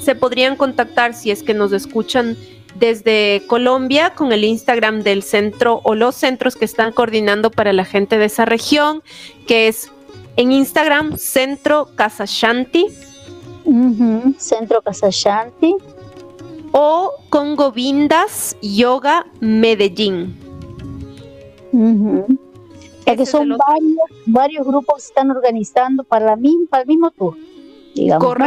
[0.00, 2.36] se podrían contactar si es que nos escuchan
[2.82, 7.84] desde Colombia con el Instagram del centro o los centros que están coordinando para la
[7.84, 9.04] gente de esa región,
[9.46, 9.88] que es
[10.36, 12.86] en Instagram Centro Casa Shanti.
[13.64, 15.76] Ujú, Centro Casashanti.
[16.72, 20.36] o con Govindas Yoga Medellín.
[21.72, 26.82] O sea que es son varios, varios grupos que están organizando para, la misma, para
[26.82, 27.36] el mismo tour,
[27.94, 28.38] digamos.
[28.38, 28.46] ¿no?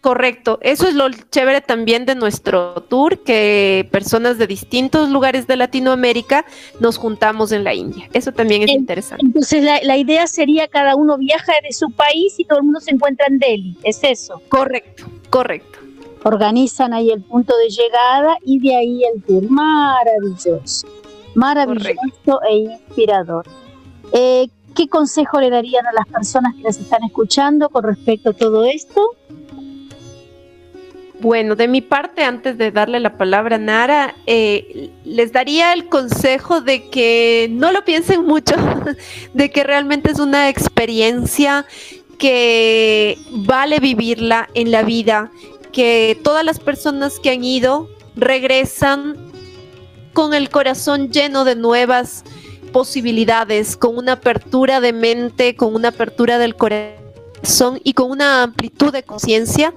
[0.00, 0.58] Correcto.
[0.62, 6.44] Eso es lo chévere también de nuestro tour, que personas de distintos lugares de Latinoamérica
[6.78, 8.08] nos juntamos en la India.
[8.12, 9.26] Eso también es interesante.
[9.26, 12.80] Entonces la, la, idea sería cada uno viaja de su país y todo el mundo
[12.80, 14.40] se encuentra en Delhi, ¿es eso?
[14.48, 15.80] Correcto, correcto.
[16.22, 19.50] Organizan ahí el punto de llegada y de ahí el tour.
[19.50, 20.86] Maravilloso,
[21.34, 21.88] maravilloso
[22.24, 22.40] correcto.
[22.48, 23.46] e inspirador.
[24.12, 28.32] Eh, ¿Qué consejo le darían a las personas que les están escuchando con respecto a
[28.32, 29.16] todo esto?
[31.20, 35.88] Bueno, de mi parte, antes de darle la palabra a Nara, eh, les daría el
[35.88, 38.54] consejo de que no lo piensen mucho,
[39.34, 41.66] de que realmente es una experiencia
[42.18, 45.32] que vale vivirla en la vida,
[45.72, 49.16] que todas las personas que han ido regresan
[50.12, 52.24] con el corazón lleno de nuevas
[52.72, 57.07] posibilidades, con una apertura de mente, con una apertura del corazón
[57.48, 59.72] son y con una amplitud de conciencia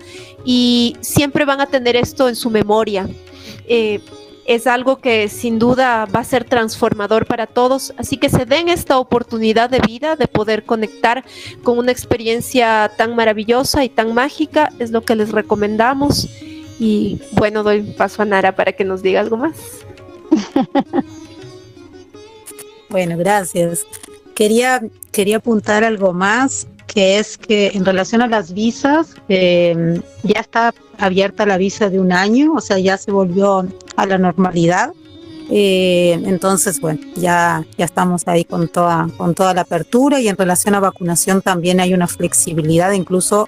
[0.45, 3.09] y siempre van a tener esto en su memoria.
[3.67, 3.99] Eh,
[4.45, 8.69] es algo que sin duda va a ser transformador para todos, así que se den
[8.69, 11.23] esta oportunidad de vida de poder conectar
[11.63, 16.27] con una experiencia tan maravillosa y tan mágica, es lo que les recomendamos.
[16.79, 19.57] Y bueno, doy paso a Nara para que nos diga algo más.
[22.89, 23.85] bueno, gracias.
[24.33, 30.41] Quería, quería apuntar algo más que es que en relación a las visas, eh, ya
[30.41, 33.65] está abierta la visa de un año, o sea, ya se volvió
[33.95, 34.91] a la normalidad.
[35.49, 40.35] Eh, entonces, bueno, ya, ya estamos ahí con toda, con toda la apertura y en
[40.35, 43.47] relación a vacunación también hay una flexibilidad, incluso,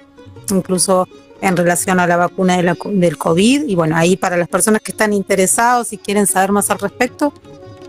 [0.50, 1.06] incluso
[1.42, 3.68] en relación a la vacuna de la, del COVID.
[3.68, 7.34] Y bueno, ahí para las personas que están interesados y quieren saber más al respecto,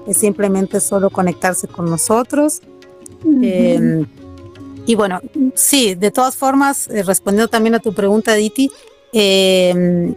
[0.05, 2.61] es simplemente solo conectarse con nosotros.
[4.85, 5.19] Y bueno,
[5.55, 8.69] sí, de todas formas, eh, respondiendo también a tu pregunta, Diti,
[9.13, 10.13] eh,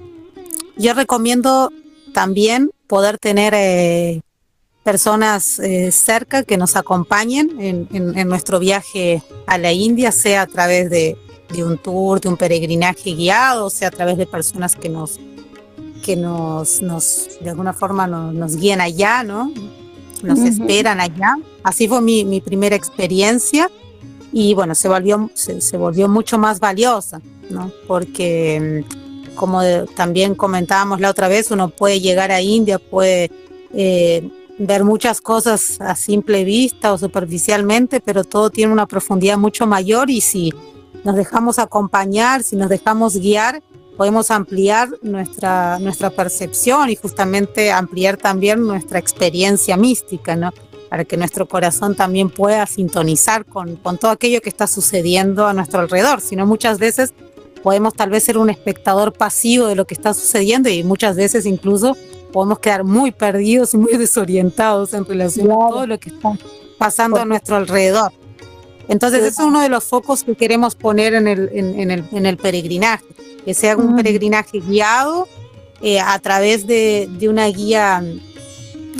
[0.76, 1.70] yo recomiendo
[2.12, 4.20] también poder tener eh,
[4.82, 10.42] personas eh, cerca que nos acompañen en, en, en, nuestro viaje a la India, sea
[10.42, 11.16] a través de,
[11.52, 15.20] de, un tour, de un peregrinaje guiado, sea a través de personas que nos
[16.04, 19.52] que nos, nos de alguna forma nos, nos guíen allá, ¿no?
[20.22, 20.48] Nos uh -huh.
[20.48, 21.36] esperan allá.
[21.62, 23.70] Así fue mi, mi primera experiencia
[24.32, 27.20] y bueno, se volvió, se, volvió mucho más valiosa,
[27.50, 27.70] ¿no?
[27.86, 29.62] Porque mm, como
[29.94, 33.30] también comentábamos la otra vez, uno puede llegar a India, puede
[33.72, 39.66] eh, ver muchas cosas a simple vista o superficialmente, pero todo tiene una profundidad mucho
[39.66, 40.52] mayor y si
[41.04, 43.62] nos dejamos acompañar, si nos dejamos guiar,
[43.96, 50.52] podemos ampliar nuestra, nuestra percepción y justamente ampliar también nuestra experiencia mística, ¿no?
[50.88, 55.52] Para que nuestro corazón también pueda sintonizar con, con todo aquello que está sucediendo a
[55.52, 57.12] nuestro alrededor, sino muchas veces
[57.62, 61.44] podemos tal vez ser un espectador pasivo de lo que está sucediendo y muchas veces
[61.46, 61.96] incluso
[62.32, 65.64] podemos quedar muy perdidos y muy desorientados en relación claro.
[65.64, 66.38] a todo lo que está
[66.78, 68.12] pasando a nuestro alrededor.
[68.88, 72.04] Entonces, ese es uno de los focos que queremos poner en el, en, en el,
[72.10, 73.04] en el peregrinaje,
[73.44, 73.96] que sea un mm.
[73.96, 75.28] peregrinaje guiado
[75.82, 78.02] eh, a través de, de una guía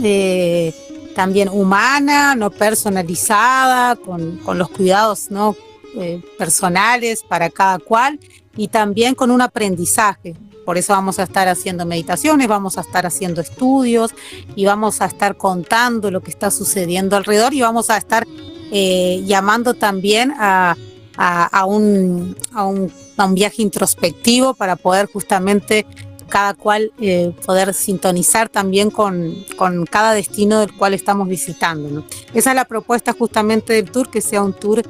[0.03, 0.75] eh,
[1.19, 5.57] también humana, no personalizada, con, con los cuidados ¿no?
[5.97, 8.21] Eh, personales para cada cual
[8.57, 10.37] y también con un aprendizaje.
[10.65, 14.15] Por eso vamos a estar haciendo meditaciones, vamos a estar haciendo estudios
[14.55, 18.25] y vamos a estar contando lo que está sucediendo alrededor y vamos a estar
[18.71, 20.77] eh, llamando también a,
[21.17, 25.85] a, un, a, un, a un viaje introspectivo para poder justamente
[26.29, 31.89] cada cual eh, poder sintonizar también con, con, cada destino del cual estamos visitando.
[31.89, 32.05] ¿no?
[32.35, 34.83] Esa es la propuesta justamente del tour, que sea un tour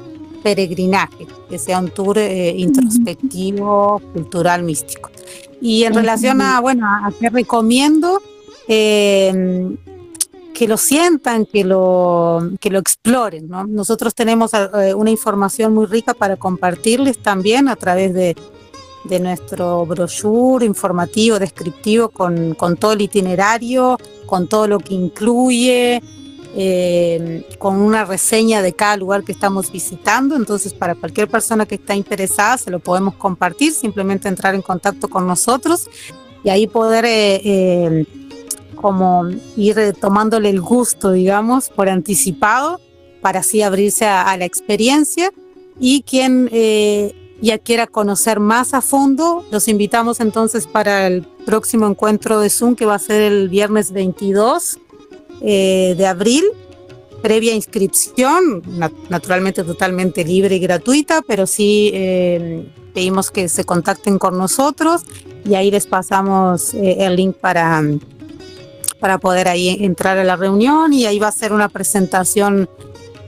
[0.43, 5.09] peregrinaje, que sea un tour eh, introspectivo, cultural, místico.
[5.61, 8.21] Y en relación a, bueno, a qué recomiendo,
[8.67, 9.75] eh,
[10.59, 13.47] que lo sientan, que lo, que lo exploren.
[13.47, 13.65] ¿no?
[13.65, 18.35] Nosotros tenemos eh, una información muy rica para compartirles también a través de
[19.05, 26.01] de nuestro brochure informativo, descriptivo, con, con, todo el itinerario, con todo lo que incluye,
[26.55, 30.35] eh, con una reseña de cada lugar que estamos visitando.
[30.35, 35.07] Entonces, para cualquier persona que está interesada, se lo podemos compartir, simplemente entrar en contacto
[35.07, 35.87] con nosotros
[36.43, 38.05] y ahí poder eh, eh,
[38.75, 42.79] como ir tomándole el gusto, digamos, por anticipado,
[43.21, 45.31] para así abrirse a, a la experiencia.
[45.79, 46.49] Y quien
[47.41, 52.75] ya quiera conocer más a fondo, los invitamos entonces para el próximo encuentro de Zoom
[52.75, 54.79] que va a ser el viernes 22
[55.41, 56.45] eh, de abril,
[57.21, 64.19] previa inscripción, nat naturalmente totalmente libre y gratuita, pero sí eh, pedimos que se contacten
[64.19, 65.03] con nosotros
[65.45, 67.81] y ahí les pasamos eh, el link para,
[68.99, 72.69] para poder ahí entrar a la reunión y ahí va a ser una presentación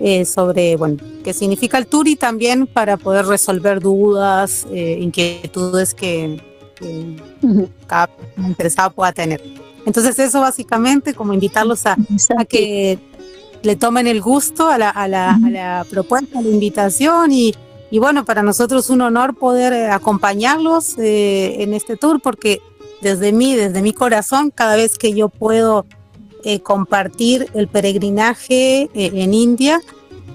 [0.03, 5.93] eh, sobre, bueno, qué significa el tour y también para poder resolver dudas, eh, inquietudes
[5.93, 6.41] que,
[7.85, 9.43] cada interesado pueda tener.
[9.85, 11.95] Entonces eso básicamente como invitarlos a,
[12.49, 12.97] que
[13.61, 17.53] le tomen el gusto a la, a la, a la propuesta, a la invitación y,
[17.91, 22.59] y, bueno, para nosotros un honor poder eh, acompañarlos en este tour porque
[23.01, 25.85] desde mí, desde mi corazón, cada vez que yo puedo
[26.43, 29.81] eh, compartir el peregrinaje eh, en India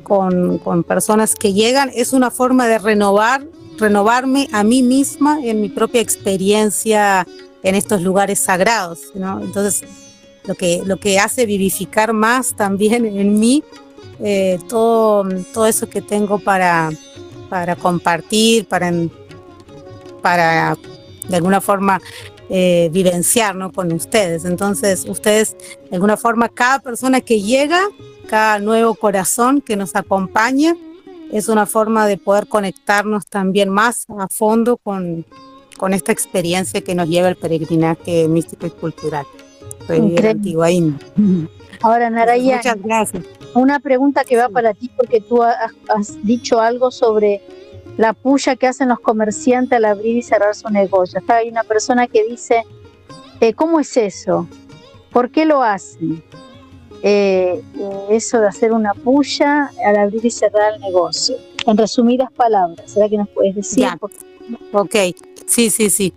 [0.02, 1.90] con, con, personas que llegan.
[1.94, 3.46] Es una forma de renovar,
[3.78, 7.26] renovarme a mí misma en mi propia experiencia
[7.62, 9.00] en estos lugares sagrados.
[9.14, 9.40] ¿no?
[9.40, 9.82] Entonces,
[10.44, 13.64] lo que, lo que hace vivificar más también en mí
[14.20, 16.90] eh, todo, todo eso que tengo para,
[17.50, 18.92] para compartir, para,
[20.22, 20.76] para
[21.28, 22.00] de alguna forma
[22.48, 23.72] eh, vivenciar ¿no?
[23.72, 24.44] con ustedes.
[24.44, 25.56] Entonces, ustedes,
[25.90, 27.80] de alguna forma, cada persona que llega,
[28.28, 30.76] cada nuevo corazón que nos acompaña,
[31.32, 35.24] es una forma de poder conectarnos también más a fondo con,
[35.76, 39.26] con esta experiencia que nos lleva el peregrinaje místico y cultural.
[41.82, 43.24] Ahora, Naraya, muchas gracias.
[43.54, 45.64] Una pregunta que va para ti porque tú has
[46.22, 47.42] dicho algo sobre
[47.96, 51.18] la puya que hacen los comerciantes al abrir y cerrar su negocio.
[51.18, 52.64] Está hay una persona que dice,
[53.40, 54.46] eh, ¿cómo es eso?
[55.12, 56.22] ¿Por qué lo hacen?
[57.02, 57.62] Eh,
[58.10, 61.36] eso de hacer una puya al abrir y cerrar el negocio.
[61.66, 63.86] En resumidas palabras, ¿será que nos puedes decir?
[64.72, 64.94] Ok,
[65.46, 66.12] sí, sí, sí.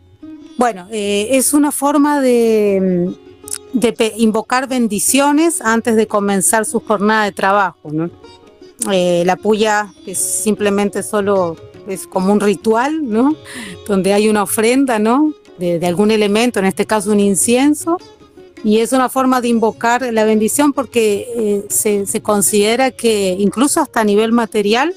[0.57, 3.13] Bueno, eh, es una forma de,
[3.73, 8.09] de invocar bendiciones antes de comenzar su jornada de trabajo, ¿no?
[8.85, 11.57] la puya es simplemente solo
[11.87, 13.35] es como un ritual, ¿no?
[13.87, 15.33] Donde hay una ofrenda, ¿no?
[15.57, 17.97] De, algún elemento, en este caso un incienso,
[18.63, 24.01] y es una forma de invocar la bendición porque eh, se, considera que incluso hasta
[24.01, 24.93] a nivel material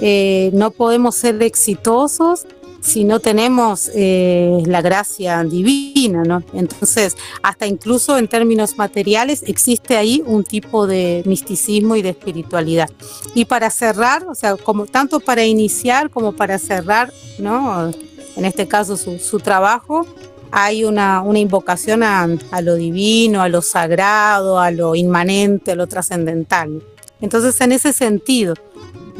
[0.00, 2.46] eh, no podemos ser exitosos
[2.80, 6.42] si no tenemos eh, la gracia divina.
[6.52, 12.90] Entonces, hasta incluso en términos materiales existe ahí un tipo de misticismo y de espiritualidad.
[13.34, 17.90] Y para cerrar, o sea, como tanto para iniciar como para cerrar, ¿no?
[18.36, 20.06] En este caso su, trabajo,
[20.50, 25.74] hay una, una invocación a, a, lo divino, a lo sagrado, a lo inmanente, a
[25.74, 26.82] lo trascendental.
[27.20, 28.54] Entonces, en ese sentido,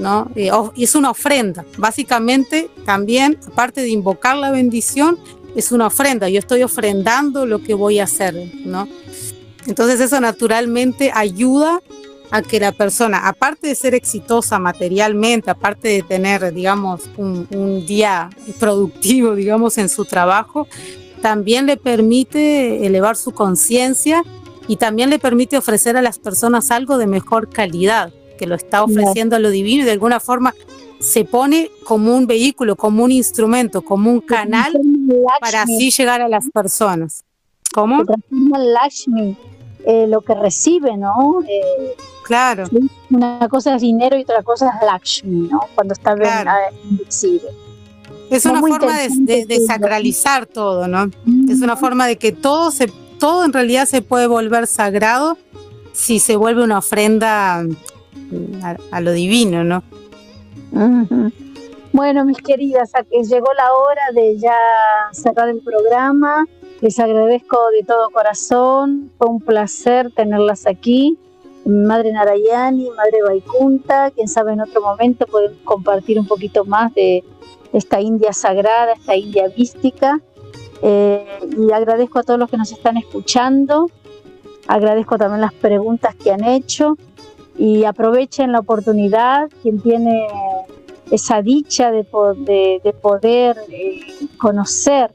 [0.00, 0.30] ¿no?
[0.34, 1.64] Eh, es una ofrenda.
[1.76, 5.18] Básicamente, también, aparte de invocar la bendición,
[5.54, 6.28] es una ofrenda.
[6.28, 8.34] Yo estoy ofrendando lo que voy a hacer,
[8.64, 8.88] ¿no?
[9.66, 11.80] Entonces eso naturalmente ayuda
[12.30, 17.84] a que la persona, aparte de ser exitosa materialmente, aparte de tener, digamos, un, un
[17.86, 20.66] día productivo, digamos, en su trabajo,
[21.20, 24.22] también le permite elevar su conciencia
[24.66, 28.82] y también le permite ofrecer a las personas algo de mejor calidad que lo está
[28.82, 30.54] ofreciendo a lo divino y de alguna forma
[30.98, 34.72] se pone como un vehículo, como un instrumento, como un canal
[35.40, 37.22] para así llegar a las personas.
[37.74, 38.02] ¿Cómo?
[38.30, 39.36] Lakshmi,
[39.84, 41.42] eh, lo que recibe, ¿no?
[41.46, 42.64] Eh, claro.
[43.10, 45.60] Una cosa es dinero y otra cosa es Lakshmi, ¿no?
[45.74, 46.50] Cuando está claro.
[48.30, 51.10] Es una forma de, de, sacralizar todo, ¿no?
[51.46, 55.36] Es una forma de que todo se, todo en realidad se puede volver sagrado
[55.92, 57.64] si se vuelve una ofrenda
[58.90, 59.82] a, lo divino, ¿no?
[61.92, 64.56] Bueno, mis queridas, llegó la hora de ya
[65.12, 66.46] cerrar el programa.
[66.80, 69.10] Les agradezco de todo corazón.
[69.18, 71.18] Fue un placer tenerlas aquí.
[71.64, 77.22] Madre Narayani, Madre Vaikunta, quién sabe en otro momento podemos compartir un poquito más de
[77.72, 80.20] esta India sagrada, esta India mística.
[80.82, 81.26] Eh,
[81.58, 83.90] y agradezco a todos los que nos están escuchando.
[84.66, 86.96] Agradezco también las preguntas que han hecho
[87.60, 90.26] y aprovechen la oportunidad, quien tiene
[91.10, 92.06] esa dicha de,
[92.82, 94.00] de, poder eh,
[94.38, 95.12] conocer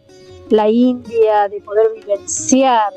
[0.51, 2.93] la India, de poder vivenciar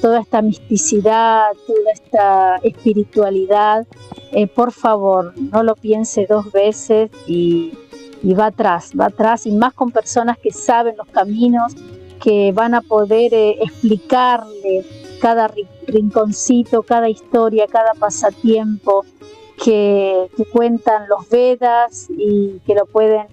[0.00, 3.88] toda esta misticidad, toda esta espiritualidad,
[4.30, 7.72] eh, por favor, no lo piense dos veces y,
[8.38, 11.74] va atrás, va atrás, y más con personas que saben los caminos,
[12.22, 14.84] que van a poder eh, explicarle
[15.22, 15.48] cada
[15.86, 19.06] rinconcito, cada historia, cada pasatiempo
[19.62, 23.28] que, cuentan los Vedas y que lo pueden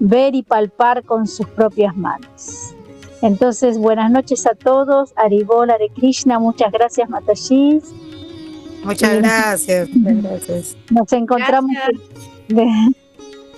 [0.00, 2.74] ver y palpar con sus propias manos.
[3.22, 5.12] Entonces, buenas noches a todos.
[5.14, 7.84] Aribol, Hare Krishna, muchas gracias, Matashis.
[8.82, 9.90] Muchas gracias,
[10.90, 11.70] Nos encontramos.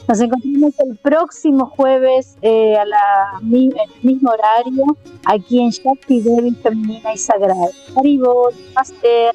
[0.06, 3.72] Nos encontramos el próximo jueves eh, a la, el
[4.02, 4.84] mismo horario
[5.24, 7.68] aquí en Shakti Devi Femenina y Sagrada.
[7.96, 9.34] Haribol, Master.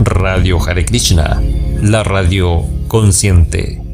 [0.00, 1.40] Radio Hare Krishna,
[1.80, 3.93] la radio consciente.